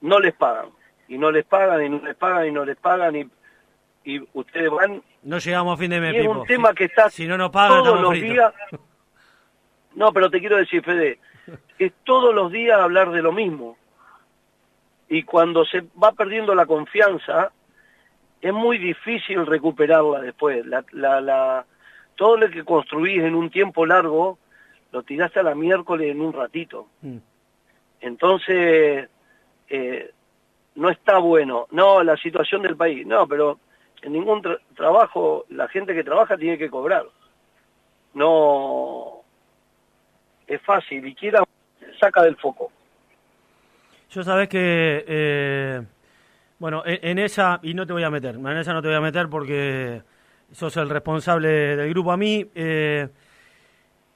[0.00, 0.68] no les pagan,
[1.08, 3.28] y no les pagan, y no les pagan, y no les pagan, y
[4.04, 6.40] y ustedes van No llegamos a fin de mes, y es Pipo.
[6.40, 8.30] un tema que está Si no nos pagan, todos los fritos.
[8.30, 8.52] días.
[9.94, 11.18] No, pero te quiero decir, Fede,
[11.78, 13.76] es todos los días hablar de lo mismo.
[15.08, 17.50] Y cuando se va perdiendo la confianza,
[18.40, 20.64] es muy difícil recuperarla después.
[20.66, 21.66] La, la, la,
[22.18, 24.38] todo lo que construís en un tiempo largo,
[24.90, 26.88] lo tiraste a la miércoles en un ratito.
[27.00, 27.18] Mm.
[28.00, 29.08] Entonces,
[29.68, 30.10] eh,
[30.74, 31.66] no está bueno.
[31.70, 33.06] No, la situación del país.
[33.06, 33.60] No, pero
[34.02, 37.06] en ningún tra- trabajo, la gente que trabaja tiene que cobrar.
[38.14, 39.22] No
[40.46, 41.44] es fácil y quiera
[42.00, 42.72] saca del foco.
[44.10, 45.82] Yo sabés que, eh,
[46.58, 48.96] bueno, en, en esa, y no te voy a meter, en esa no te voy
[48.96, 50.02] a meter porque
[50.52, 52.12] sos el responsable del grupo.
[52.12, 53.08] A mí, eh,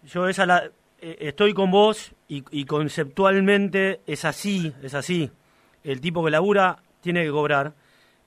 [0.05, 5.31] yo esa la, eh, estoy con vos y, conceptualmente es así, es así.
[5.85, 7.75] El tipo que labura tiene que cobrar.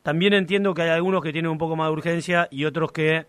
[0.03, 3.25] También entiendo que hay algunos que tienen un poco más de urgencia y otros que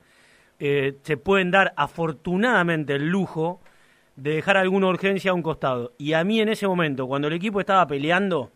[0.59, 3.61] eh, se pueden dar afortunadamente el lujo
[4.17, 5.95] de dejar alguna urgencia a un costado.
[5.97, 8.51] Y a mí en ese momento, cuando el equipo estaba peleando,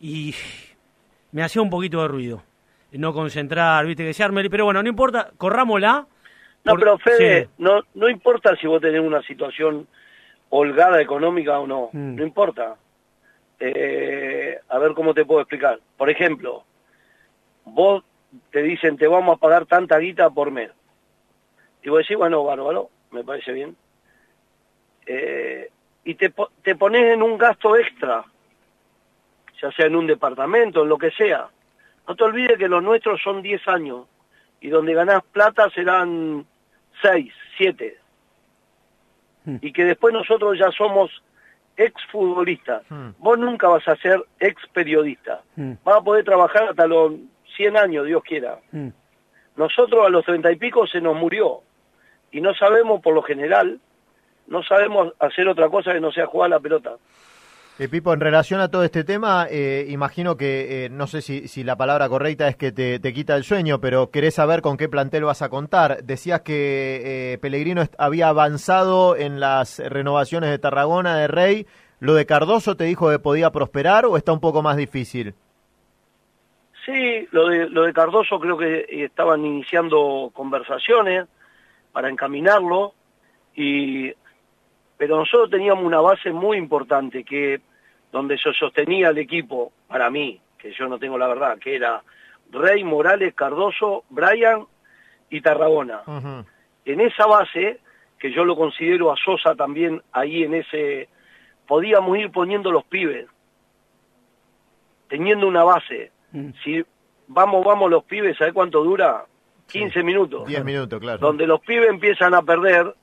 [0.00, 0.34] y
[1.32, 2.42] me hacía un poquito de ruido.
[2.98, 6.06] No concentrar, viste, que se arme, pero bueno, no importa, corrámosla.
[6.64, 7.50] No, por- pero Fede, sí.
[7.58, 9.86] no, no importa si vos tenés una situación
[10.50, 12.16] holgada económica o no, Mm.
[12.16, 12.76] no importa.
[13.60, 15.78] Eh, a ver cómo te puedo explicar.
[15.96, 16.64] Por ejemplo,
[17.64, 18.04] vos
[18.50, 20.70] te dicen te vamos a pagar tanta guita por mes.
[21.82, 23.76] Y vos decís, bueno, bárbaro, me parece bien.
[25.06, 25.70] Eh,
[26.04, 28.24] y te, po- te pones en un gasto extra,
[29.60, 31.48] ya sea en un departamento, en lo que sea.
[32.06, 34.06] No te olvides que los nuestros son 10 años
[34.60, 36.44] y donde ganás plata serán
[37.02, 37.98] 6, 7.
[39.44, 39.56] Hmm.
[39.60, 41.10] Y que después nosotros ya somos
[41.76, 42.82] exfutbolistas.
[42.88, 43.10] Hmm.
[43.18, 45.42] Vos nunca vas a ser ex periodista.
[45.56, 47.12] Mm, Vas a poder trabajar hasta los
[47.56, 48.58] 100 años, Dios quiera.
[48.72, 48.88] mm.
[49.56, 51.60] Nosotros a los treinta y pico se nos murió
[52.32, 53.78] y no sabemos por lo general,
[54.48, 56.96] no sabemos hacer otra cosa que no sea jugar a la pelota.
[57.76, 61.64] Eh, Pipo, en relación a todo este tema, eh, imagino que, eh, no sé si,
[61.64, 64.88] la palabra correcta es que te, te quita el sueño, pero querés saber con qué
[64.88, 66.04] plantel vas a contar.
[66.04, 71.66] Decías que Pellegrino había avanzado en las renovaciones de Tarragona, de Rey.
[71.98, 75.34] ¿Lo de Cardoso te dijo que podía prosperar o está un poco más difícil?
[76.86, 81.26] Sí, lo de, lo de Cardoso creo que estaban iniciando conversaciones
[81.92, 82.94] para encaminarlo,
[83.56, 84.12] y,
[84.96, 87.60] pero nosotros teníamos una base muy importante que
[88.12, 92.02] donde se sostenía el equipo, para mí, que yo no tengo la verdad, que era
[92.50, 94.66] Rey, Morales, Cardoso, Brian
[95.30, 96.02] y Tarragona.
[96.84, 97.80] En esa base,
[98.18, 101.08] que yo lo considero a Sosa también ahí en ese,
[101.66, 103.26] podíamos ir poniendo los pibes,
[105.08, 106.12] teniendo una base.
[106.32, 106.50] Mm.
[106.62, 106.84] Si
[107.26, 109.26] vamos, vamos los pibes, ¿sabes cuánto dura?
[109.66, 110.46] 15 minutos.
[110.46, 111.18] Diez minutos, claro.
[111.18, 112.94] Donde los pibes empiezan a perder,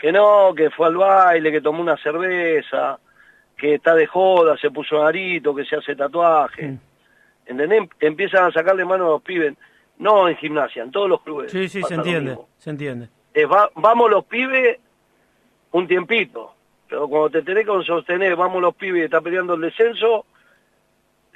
[0.00, 2.98] que no, que fue al baile, que tomó una cerveza,
[3.56, 6.68] que está de joda, se puso narito, que se hace tatuaje.
[6.68, 6.78] Mm.
[7.46, 7.82] ¿Entendés?
[8.00, 9.54] Empiezan a sacarle mano a los pibes.
[9.98, 11.52] No en gimnasia, en todos los clubes.
[11.52, 13.08] Sí, sí, se entiende, se entiende.
[13.52, 14.78] Va- vamos los pibes
[15.72, 16.54] un tiempito.
[16.88, 20.24] Pero cuando te tenés que sostener, vamos los pibes, está peleando el descenso,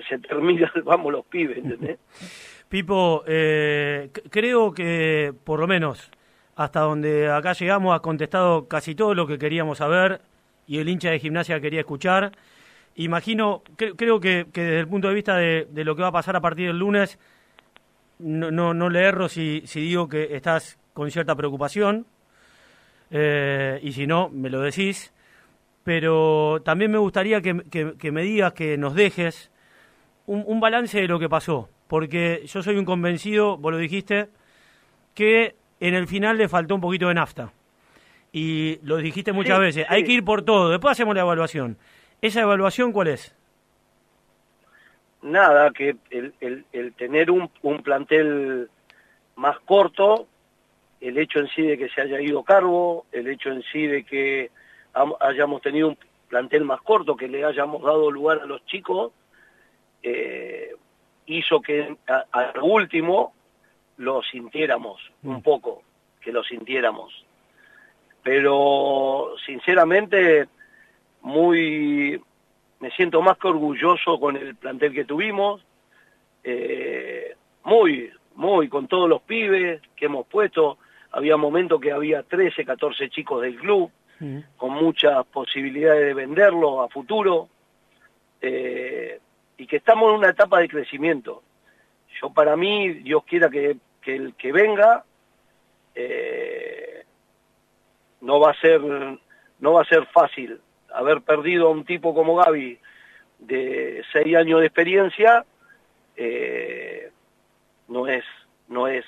[0.09, 1.98] se termina vamos los pibes, ¿entendés?
[2.70, 6.11] Pipo, eh, creo que por lo menos
[6.57, 10.21] hasta donde acá llegamos has contestado casi todo lo que queríamos saber
[10.67, 12.33] y el hincha de gimnasia quería escuchar.
[12.97, 16.37] Imagino, cre- creo que, desde el punto de vista de, lo que va a pasar
[16.37, 17.19] a partir del lunes,
[18.21, 22.07] no, no, no le erro si, si digo que estás con cierta preocupación,
[23.11, 25.12] eh, y si no, me lo decís.
[25.83, 29.51] Pero también me gustaría que, que- que me digas, que nos dejes
[30.27, 34.29] un, un balance de lo que pasó, porque yo soy un convencido, vos lo dijiste,
[35.14, 37.53] que en el final le faltó un poquito de nafta.
[38.33, 39.94] Y lo dijiste muchas Sí, veces, sí.
[39.94, 41.77] hay que ir por todo, después hacemos la evaluación.
[42.20, 43.35] ¿Esa evaluación cuál es?
[45.23, 48.68] Nada, que el, el- el tener un, un plantel
[49.37, 50.27] más corto,
[51.01, 54.05] el hecho en sí de que se haya ido Carbo, el hecho en sí de
[54.05, 54.51] que
[55.20, 59.12] hayamos tenido un plantel más corto, que le hayamos dado lugar a los chicos,
[60.03, 60.75] eh,
[61.27, 61.97] hizo que
[62.33, 63.33] al último
[63.99, 65.29] lo sintiéramos Mm.
[65.29, 65.83] un poco,
[66.21, 67.25] que lo sintiéramos.
[68.23, 70.49] Pero sinceramente,
[71.23, 72.21] muy
[72.81, 75.65] me siento más que orgulloso con el plantel que tuvimos,
[76.43, 80.77] eh, muy, muy, con todos los pibes que hemos puesto,
[81.13, 84.39] había momentos que había 13, 14 chicos del club, Mm.
[84.57, 87.49] con muchas posibilidades de venderlo a futuro,
[88.41, 89.19] eh,
[89.59, 91.43] y que estamos en una etapa de crecimiento.
[92.20, 95.05] Yo para mí, Dios quiera que, que el que venga,
[95.94, 97.05] eh,
[98.20, 100.61] no va a ser, no va a ser fácil
[100.92, 102.79] haber perdido a un tipo como Gaby
[103.40, 105.44] de seis años de experiencia,
[106.16, 107.11] eh,
[107.88, 108.24] no es,
[108.68, 109.05] no es,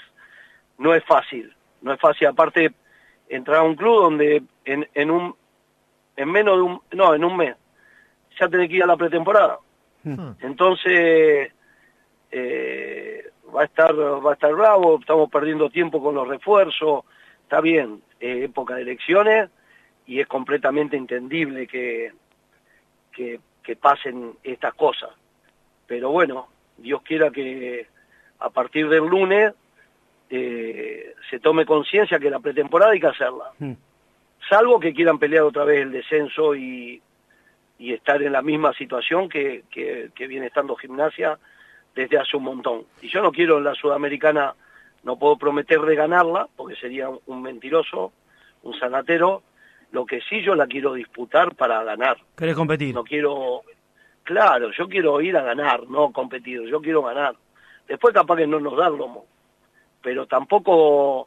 [0.79, 2.27] no es fácil, no es fácil.
[2.29, 2.73] Aparte,
[3.29, 5.35] entrar a un club donde en, en un,
[6.17, 7.57] en menos de un, no, en un mes,
[8.39, 9.59] ya tenés que ir a la pretemporada.
[10.03, 10.33] Hmm.
[10.41, 11.53] Entonces,
[12.31, 17.05] eh, va a estar, va a estar bravo, estamos perdiendo tiempo con los refuerzos,
[17.43, 19.51] está bien, es época de elecciones
[20.07, 22.13] y es completamente entendible que,
[23.13, 25.11] que, que pasen estas cosas.
[25.87, 27.87] Pero bueno, Dios quiera que
[28.39, 29.53] a partir del lunes
[30.29, 33.53] eh, se tome conciencia que la pretemporada hay que hacerla.
[33.59, 33.73] Mm.
[34.49, 37.01] Salvo que quieran pelear otra vez el descenso y,
[37.79, 41.39] y estar en la misma situación que, que, que viene estando gimnasia
[41.97, 42.83] desde hace un montón.
[43.03, 44.55] Y yo no quiero en la Sudamericana,
[45.03, 48.13] no puedo prometer de ganarla, porque sería un, mentiroso,
[48.63, 49.43] un sanatero.
[49.93, 52.19] Lo que sí yo la quiero disputar para ganar.
[52.37, 52.95] ¿Querés competir?
[52.95, 53.63] No quiero,
[54.25, 57.35] claro, yo quiero ir a ganar, no competir, yo quiero ganar.
[57.89, 59.25] Después capaz que no nos da el lomo,
[60.03, 61.27] pero tampoco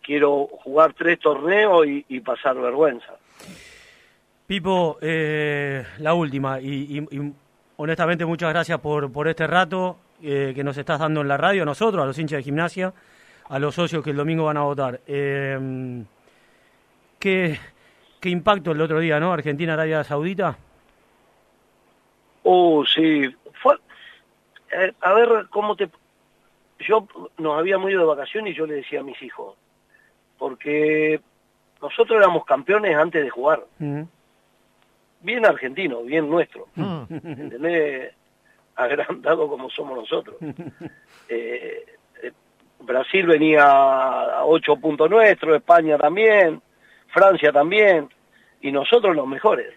[0.00, 3.12] quiero jugar tres torneos y, y pasar vergüenza.
[4.46, 7.32] Pipo, eh, la última, y, y- y
[7.78, 11.62] honestamente muchas gracias por, por este rato eh, que nos estás dando en la radio,
[11.62, 12.92] a nosotros, a los hinchas de gimnasia,
[13.48, 15.00] a los socios que el domingo van a votar.
[15.06, 16.04] Eh,
[17.18, 17.58] ¿qué,
[18.20, 19.32] ¿Qué impacto el otro día, no?
[19.32, 20.56] Argentina-Arabia Saudita.
[22.42, 23.34] Oh, sí.
[23.60, 23.76] Fue,
[24.72, 25.88] eh, a ver, ¿cómo te...?
[26.80, 27.06] Yo
[27.38, 29.56] nos habíamos ido de vacaciones y yo le decía a mis hijos,
[30.38, 31.20] porque
[31.80, 33.64] nosotros éramos campeones antes de jugar.
[35.20, 36.68] Bien argentino, bien nuestro.
[36.74, 37.04] Hmm.
[37.08, 38.12] ¿Entendés?
[38.76, 40.36] Agrandado como somos nosotros.
[41.28, 41.84] Eh,
[42.22, 42.30] eh,
[42.78, 46.62] Brasil venía a ocho puntos nuestros, España también,
[47.08, 48.08] Francia también,
[48.60, 49.74] y nosotros los mejores,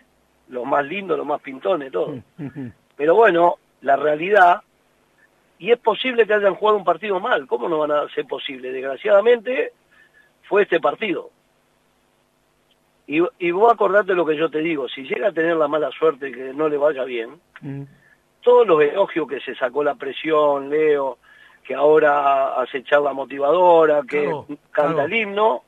[0.49, 2.19] los más lindos, los más pintones, todo.
[2.95, 4.61] Pero bueno, la realidad,
[5.57, 8.71] y es posible que hayan jugado un partido mal, ¿cómo no van a ser posible?
[8.71, 9.73] Desgraciadamente
[10.43, 11.31] fue este partido.
[13.07, 15.89] Y, y vos acordate lo que yo te digo, si llega a tener la mala
[15.89, 17.83] suerte que no le vaya bien, Mm.
[18.41, 21.17] Todos los elogios que se sacó la presión, Leo,
[21.63, 25.07] que ahora hace charla motivadora, que Claro, canta claro.
[25.07, 25.63] el himno,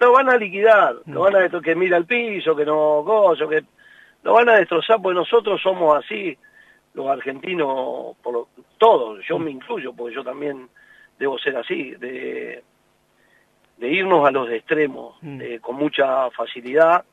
[0.00, 3.48] lo van a liquidar, lo van a destrozar, que mira el piso, que no gozo,
[3.48, 3.62] que
[4.22, 6.36] lo van a destrozar, porque nosotros somos así,
[6.94, 10.68] los argentinos, por lo- todos, yo me incluyo, porque yo también
[11.18, 12.62] debo ser así, de,
[13.78, 15.40] de irnos a los extremos Mm.
[15.40, 17.04] eh, con mucha facilidad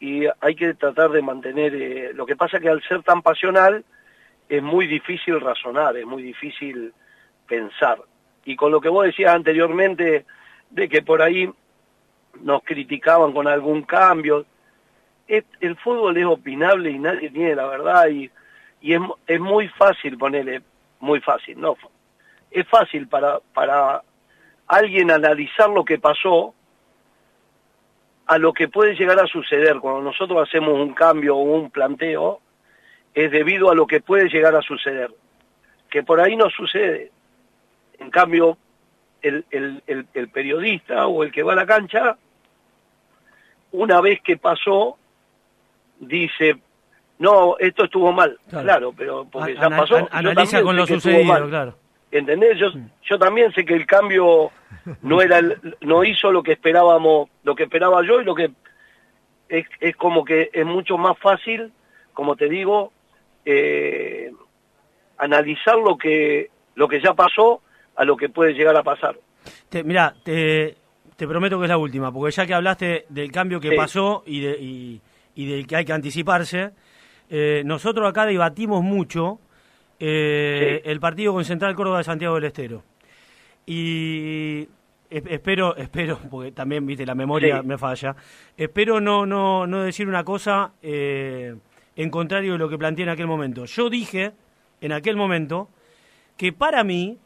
[0.00, 3.84] y hay que tratar de mantener, eh, lo que pasa que al ser tan pasional
[4.48, 6.92] es muy difícil razonar, es muy difícil
[7.46, 7.98] pensar.
[8.44, 10.26] Y con lo que vos decías anteriormente,
[10.70, 11.48] de que por ahí
[12.40, 14.44] nos criticaban con algún cambio,
[15.26, 18.30] es- el fútbol es opinable y nadie tiene la verdad y,
[18.82, 20.60] y es, es muy fácil ponerle,
[21.00, 21.76] muy fácil, no,
[22.50, 24.02] es fácil para, para
[24.66, 26.54] alguien analizar lo que pasó
[28.26, 32.40] a lo que puede llegar a suceder cuando nosotros hacemos un cambio o un planteo
[33.14, 35.10] es debido a lo que puede llegar a suceder
[35.90, 37.12] que por ahí no sucede
[37.98, 38.56] en cambio
[39.22, 42.16] el, el, el, el periodista o el que va a la cancha
[43.72, 44.96] una vez que pasó
[46.00, 46.56] dice
[47.18, 48.64] no esto estuvo mal Claro.
[48.64, 51.74] claro, pero porque ya pasó analiza con lo sucedido, claro.
[52.18, 52.56] ¿Entendés?
[52.58, 52.68] Yo,
[53.10, 54.52] yo también sé que el cambio
[55.02, 58.52] no era el- no hizo lo que esperábamos, lo que esperaba yo y lo que
[59.48, 61.72] es, es como que es mucho más fácil,
[62.12, 62.92] como te digo,
[63.44, 64.30] eh,
[65.18, 67.62] analizar lo que lo que ya pasó
[67.96, 69.16] a lo que puede llegar a pasar.
[69.68, 70.76] Te, mirá, te,
[71.16, 73.76] te prometo que es la última, porque ya que hablaste del cambio que Sí.
[73.76, 75.00] pasó y, de, y,
[75.34, 76.70] y del que hay que anticiparse,
[77.28, 79.38] eh, nosotros acá debatimos mucho
[80.00, 80.90] eh, Sí.
[80.90, 82.82] el partido con Central Córdoba de Santiago del Estero.
[83.66, 84.68] Y
[85.10, 87.66] es- espero, espero, porque también, viste, la memoria Sí.
[87.66, 88.14] me falla,
[88.56, 91.54] espero no, no, no decir una cosa eh,
[91.96, 93.64] en contrario de lo que planteé en aquel momento.
[93.66, 94.32] Yo dije,
[94.80, 95.68] en aquel momento,
[96.36, 97.18] que para mí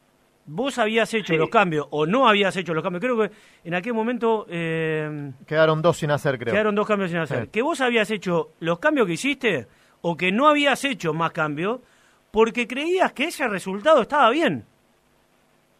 [0.46, 1.38] vos habías hecho Sí.
[1.38, 3.02] los cambios o no habías hecho los cambios.
[3.02, 3.30] Creo que
[3.64, 6.52] en aquel momento eh, Quedaron dos sin hacer, creo.
[6.52, 7.44] quedaron dos cambios sin hacer.
[7.44, 7.48] Sí.
[7.50, 9.66] Que vos habías hecho los cambios que hiciste
[10.02, 11.80] o que no habías hecho más cambios
[12.30, 14.64] porque creías que ese resultado estaba bien.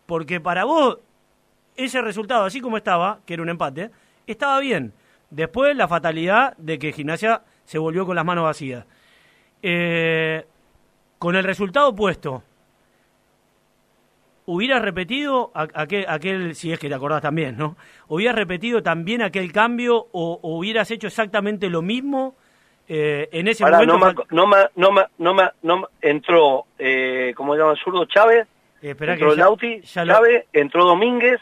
[0.07, 0.99] Porque para vos
[1.77, 3.91] ese resultado, así como estaba, que era un empate,
[4.27, 4.93] estaba bien.
[5.31, 8.85] Después la fatalidad de que Gimnasia se volvió con las manos vacías.
[9.63, 10.45] Eh,
[11.19, 12.43] con el resultado puesto,
[14.47, 17.77] ¿hubieras repetido aquel, aquel, si es que te acordás también, ¿no?
[18.09, 22.35] ¿Hubieras repetido también aquel cambio o, hubieras hecho exactamente lo mismo
[22.89, 24.25] eh, en ese momento?
[24.31, 24.93] No me, no
[25.35, 28.07] me, no me, entró, eh, ¿cómo se llama el zurdo?
[28.07, 28.49] Chávez,
[28.81, 31.39] eh, entró Lauti, Chávez, entró Domínguez,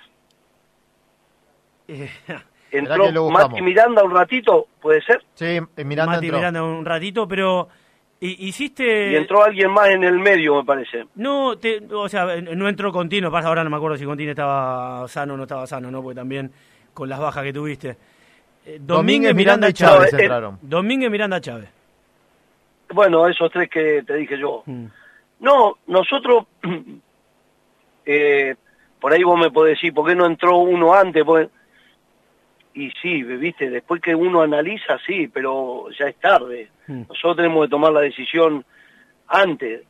[1.87, 2.11] eh,
[2.73, 5.23] entró Mati Miranda un ratito, ¿puede ser?
[5.35, 7.69] Sí, Miranda Mati Miranda un ratito, pero
[8.19, 9.13] hiciste...
[9.13, 11.07] Y entró alguien más en el medio, me parece.
[11.15, 15.07] No, te, o sea, no entró Contino, pasa ahora no me acuerdo si Contino estaba
[15.07, 16.03] sano o no estaba sano, ¿no?
[16.03, 16.51] Porque también
[16.93, 17.97] con las bajas que tuviste.
[18.67, 20.59] Eh, Domínguez, Miranda, y Chávez eh, entraron.
[20.61, 21.69] Domínguez, Miranda, Chávez.
[22.93, 24.65] Bueno, esos tres que te dije yo.
[24.67, 24.87] Mm.
[25.41, 26.47] No, nosotros,
[28.07, 28.57] eh,
[29.01, 31.25] por ahí vos me podés decir, ¿por qué no entró uno antes?
[31.25, 31.49] Pues,
[32.75, 36.69] y sí, viste, después que uno analiza, sí, pero ya es tarde.
[36.89, 37.03] Hmm.
[37.09, 38.65] Nosotros tenemos que tomar la decisión
[39.29, 39.83] antes.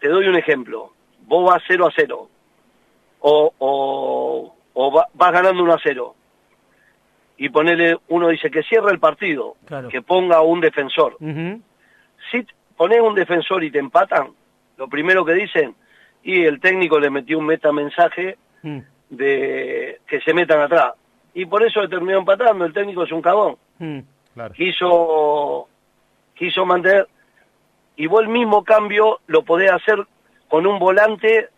[0.00, 0.92] Te doy un ejemplo.
[1.26, 2.28] Vos vas 0 a 0.
[3.20, 6.14] O, o, o vas ganando 1 a 0.
[7.36, 9.56] Y ponele, uno dice que cierre el partido,
[9.90, 11.16] que ponga un defensor.
[12.30, 14.28] Si pones un defensor y te empatan,
[14.76, 15.74] lo primero que dicen,
[16.22, 18.78] y el técnico le metió un metamensaje hmm.
[19.10, 20.92] de que se metan atrás
[21.34, 23.56] y por eso terminó empatando, el técnico es un cagón.
[23.78, 23.98] Mm,
[24.54, 25.68] quiso,
[26.34, 27.08] quiso mantener,
[27.96, 30.06] y vos el mismo cambio lo podés hacer
[30.48, 31.48] con un volante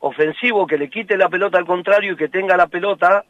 [0.00, 3.24] ofensivo que le quite la pelota al contrario y que tenga la pelota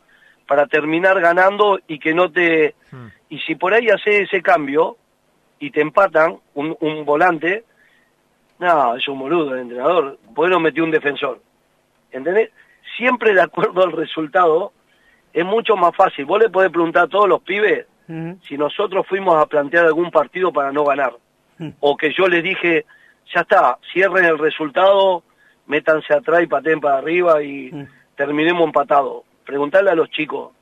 [0.53, 2.75] para terminar ganando y que no te...
[2.91, 3.07] Mm.
[3.31, 4.99] Y si por ahí hace ese cambio
[5.59, 7.65] y te empatan, un, un volante,
[8.59, 11.41] no, es un boludo el entrenador, pues no metió un defensor.
[12.11, 12.51] ¿Entendés?
[12.99, 14.75] Siempre de acuerdo al resultado,
[15.33, 16.27] es mucho más fácil.
[16.27, 17.87] Vos le podés preguntar a todos los pibes
[18.43, 21.15] si nosotros fuimos a plantear algún partido para no ganar.
[21.81, 22.85] O que yo les dije,
[23.35, 25.23] ya está, cierren el resultado,
[25.65, 27.73] métanse atrás y pateen para arriba y
[28.17, 29.23] terminemos empatados.
[29.45, 30.53] Preguntarle a los chicos.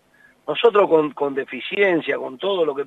[0.47, 2.87] Nosotros con, con deficiencia, con todo lo que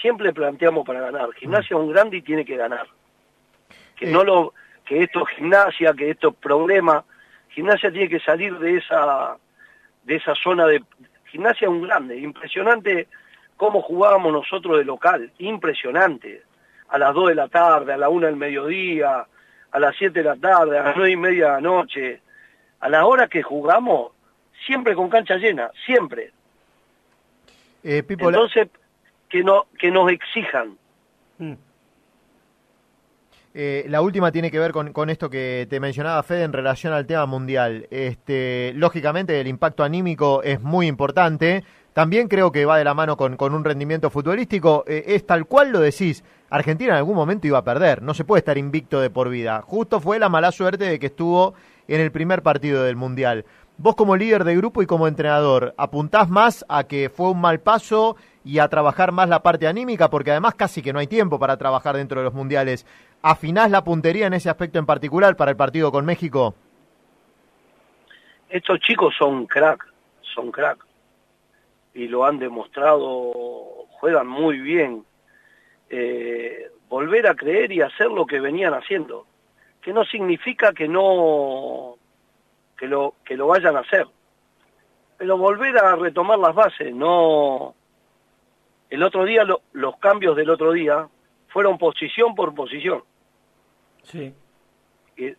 [0.00, 1.32] siempre planteamos para ganar.
[1.34, 2.86] Gimnasia es un grande y tiene que ganar.
[3.96, 4.54] Que no lo
[4.84, 7.04] que esto es gimnasia, que esto es problema.
[7.50, 9.36] Gimnasia tiene que salir de esa
[10.04, 10.82] de esa zona de
[11.26, 13.06] gimnasia un grande, impresionante
[13.56, 16.42] cómo jugábamos nosotros de local, impresionante,
[16.88, 19.26] a las 2 de la tarde, a la 1 del mediodía,
[19.70, 22.22] a las 7 de la tarde, a las 9 y media de la noche,
[22.80, 24.12] a la hora que jugamos,
[24.66, 26.32] siempre con cancha llena, siempre.
[27.82, 28.68] Eh, Entonces,
[29.28, 30.76] que, no, que nos exijan.
[31.38, 31.54] Mm.
[33.52, 36.92] Eh, la última tiene que ver con, con, esto que te mencionaba Fede en relación
[36.92, 37.88] al tema mundial.
[37.90, 41.64] Este, lógicamente el impacto anímico es muy importante.
[41.92, 44.84] También creo que va de la mano con, con un rendimiento futbolístico.
[44.86, 46.22] Eh, es tal cual lo decís.
[46.48, 48.02] Argentina en algún momento iba a perder.
[48.02, 49.62] No se puede estar invicto de por vida.
[49.62, 51.54] Justo fue la mala suerte de que estuvo
[51.88, 53.44] en el primer partido del mundial.
[53.82, 57.60] Vos como líder de grupo y como entrenador, ¿apuntás más a que fue un mal
[57.60, 58.14] paso
[58.44, 60.10] y a trabajar más la parte anímica?
[60.10, 62.86] Porque además casi que no hay tiempo para trabajar dentro de los mundiales.
[63.22, 66.54] ¿Afinás la puntería en ese aspecto en particular para el partido con México?
[68.50, 69.86] Estos chicos son crack,
[70.34, 70.84] son crack.
[71.94, 73.32] Y lo han demostrado,
[73.92, 75.06] juegan muy bien.
[75.88, 79.24] Eh, volver a creer y hacer lo que venían haciendo.
[79.80, 81.96] Que no significa que no
[82.80, 84.06] que lo que lo vayan a hacer.
[85.18, 87.74] Pero volver a retomar las bases, no
[88.88, 91.06] el otro día los cambios del otro día
[91.48, 93.04] fueron posición por posición.
[94.02, 94.34] Sí.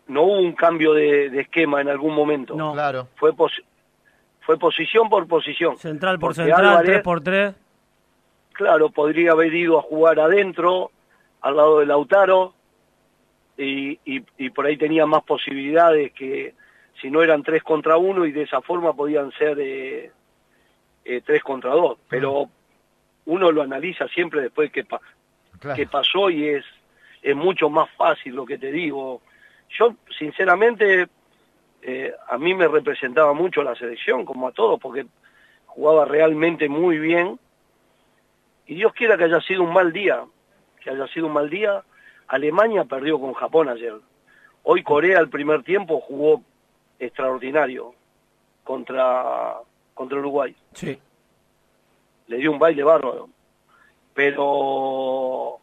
[0.06, 2.54] no hubo un cambio de, esquema en algún momento.
[2.54, 3.08] No, claro.
[3.16, 3.32] Fue,
[4.40, 5.76] fue posición por posición.
[5.78, 7.54] Central por central, tres por tres.
[8.52, 10.92] Claro, podría haber ido a jugar adentro,
[11.40, 12.54] al lado de Lautaro,
[13.56, 16.54] y, y, por ahí tenía más posibilidades que
[17.02, 20.10] si no eran tres contra uno y de esa forma podían ser eh,
[21.04, 21.98] eh, tres contra dos.
[22.08, 22.48] Pero
[23.26, 24.86] uno lo analiza siempre después que,
[25.74, 26.64] que pasó y es
[27.22, 29.22] es mucho más fácil lo que te digo.
[29.78, 31.06] Yo, sinceramente,
[31.80, 35.06] eh, a mí me representaba mucho la selección, como a todos, porque
[35.66, 37.38] jugaba realmente muy bien.
[38.66, 40.24] Y Dios quiera que haya sido un mal día,
[40.82, 41.82] que haya sido un mal día.
[42.26, 43.94] Alemania perdió con Japón ayer.
[44.64, 46.42] Hoy Corea el primer tiempo jugó
[47.06, 47.94] extraordinario
[48.64, 49.56] contra,
[49.94, 50.54] contra Uruguay.
[50.72, 50.98] Sí.
[52.28, 53.28] Le dio un baile bárbaro.
[54.14, 55.58] Pero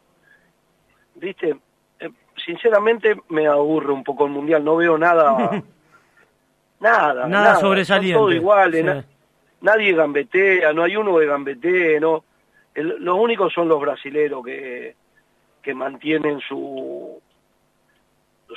[1.15, 1.55] viste,
[1.99, 2.09] eh,
[2.45, 5.63] sinceramente me aburre un poco el mundial, no veo nada,
[6.79, 8.17] nada, nada, sobresaliente.
[8.17, 9.05] todo igual,
[9.61, 12.23] nadie gambetea, no hay uno que gambetee, no.
[12.73, 14.95] los únicos son los brasileros que,
[15.61, 17.21] que mantienen su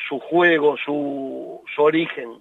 [0.09, 2.39] su juego, su, su origen.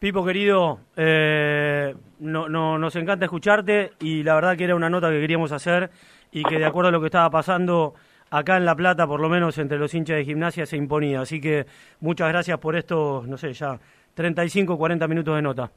[0.00, 5.10] Pipo querido, eh, no, no, nos encanta escucharte y la verdad que era una nota
[5.10, 5.90] que queríamos hacer
[6.32, 7.92] y que de acuerdo a lo que estaba pasando
[8.30, 11.20] acá en La Plata, por lo menos entre los hinchas de gimnasia, se imponía.
[11.20, 11.66] Así que
[12.00, 13.78] muchas gracias por estos, no sé, ya
[14.14, 15.70] 35, 40 minutos de nota.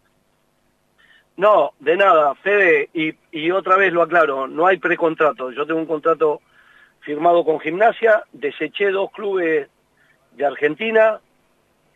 [1.35, 5.51] No, de nada, Fede, y, y otra vez lo aclaro, no hay precontrato.
[5.51, 6.39] Yo tengo un contrato
[7.01, 9.67] firmado con gimnasia, deseché dos clubes
[10.31, 11.19] de Argentina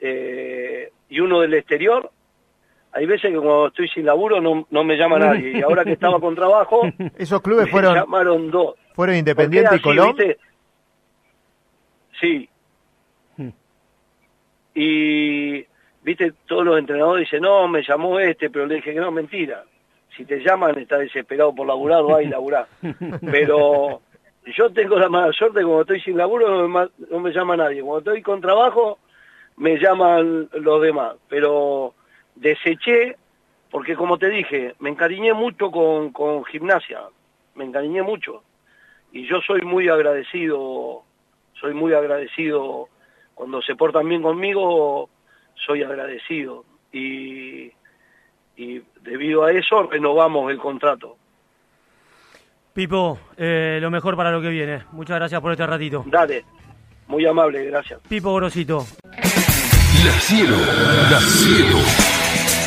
[0.02, 2.12] eh, y uno del exterior.
[2.98, 5.60] Hay veces que cuando estoy sin laburo no, no me llama nadie.
[5.60, 6.82] Y ahora que estaba con trabajo,
[7.18, 8.74] Esos clubes me fueron, llamaron dos.
[8.96, 10.16] fueron Independiente y Colón.
[10.16, 10.38] ¿viste?
[12.20, 12.50] Sí.
[13.38, 13.50] Hmm.
[14.74, 15.64] Y,
[16.02, 19.64] viste, todos los entrenadores dicen, no, me llamó este, pero le dije que no, mentira.
[20.16, 22.66] Si te llaman, estás desesperado por laburar, va y laburar.
[23.32, 24.02] Pero
[24.46, 27.84] yo tengo la mala suerte, cuando estoy sin laburo no me, no me llama nadie.
[27.84, 28.98] Cuando estoy con trabajo,
[29.58, 31.18] me llaman los demás.
[31.30, 31.94] Pero
[32.40, 33.18] deseché,
[33.70, 37.02] porque como te dije, me encariñé mucho con, con gimnasia,
[37.56, 38.44] me encariñé mucho.
[39.12, 41.04] Y yo soy muy agradecido,
[41.60, 42.90] soy muy agradecido,
[43.34, 45.10] cuando se portan bien conmigo,
[45.56, 46.66] soy agradecido.
[46.92, 47.72] Y,
[48.56, 51.18] y debido a eso renovamos el contrato.
[52.74, 54.84] Pipo, eh, lo mejor para lo que viene.
[54.92, 56.04] Muchas gracias por este ratito.
[56.06, 56.46] Dale,
[57.08, 58.00] muy amable, gracias.
[58.08, 58.86] Pipo Grosito.
[60.06, 60.58] La cielo,
[61.10, 62.07] la cielo.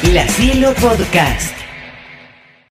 [0.02, 1.49] La Cielo Podcast.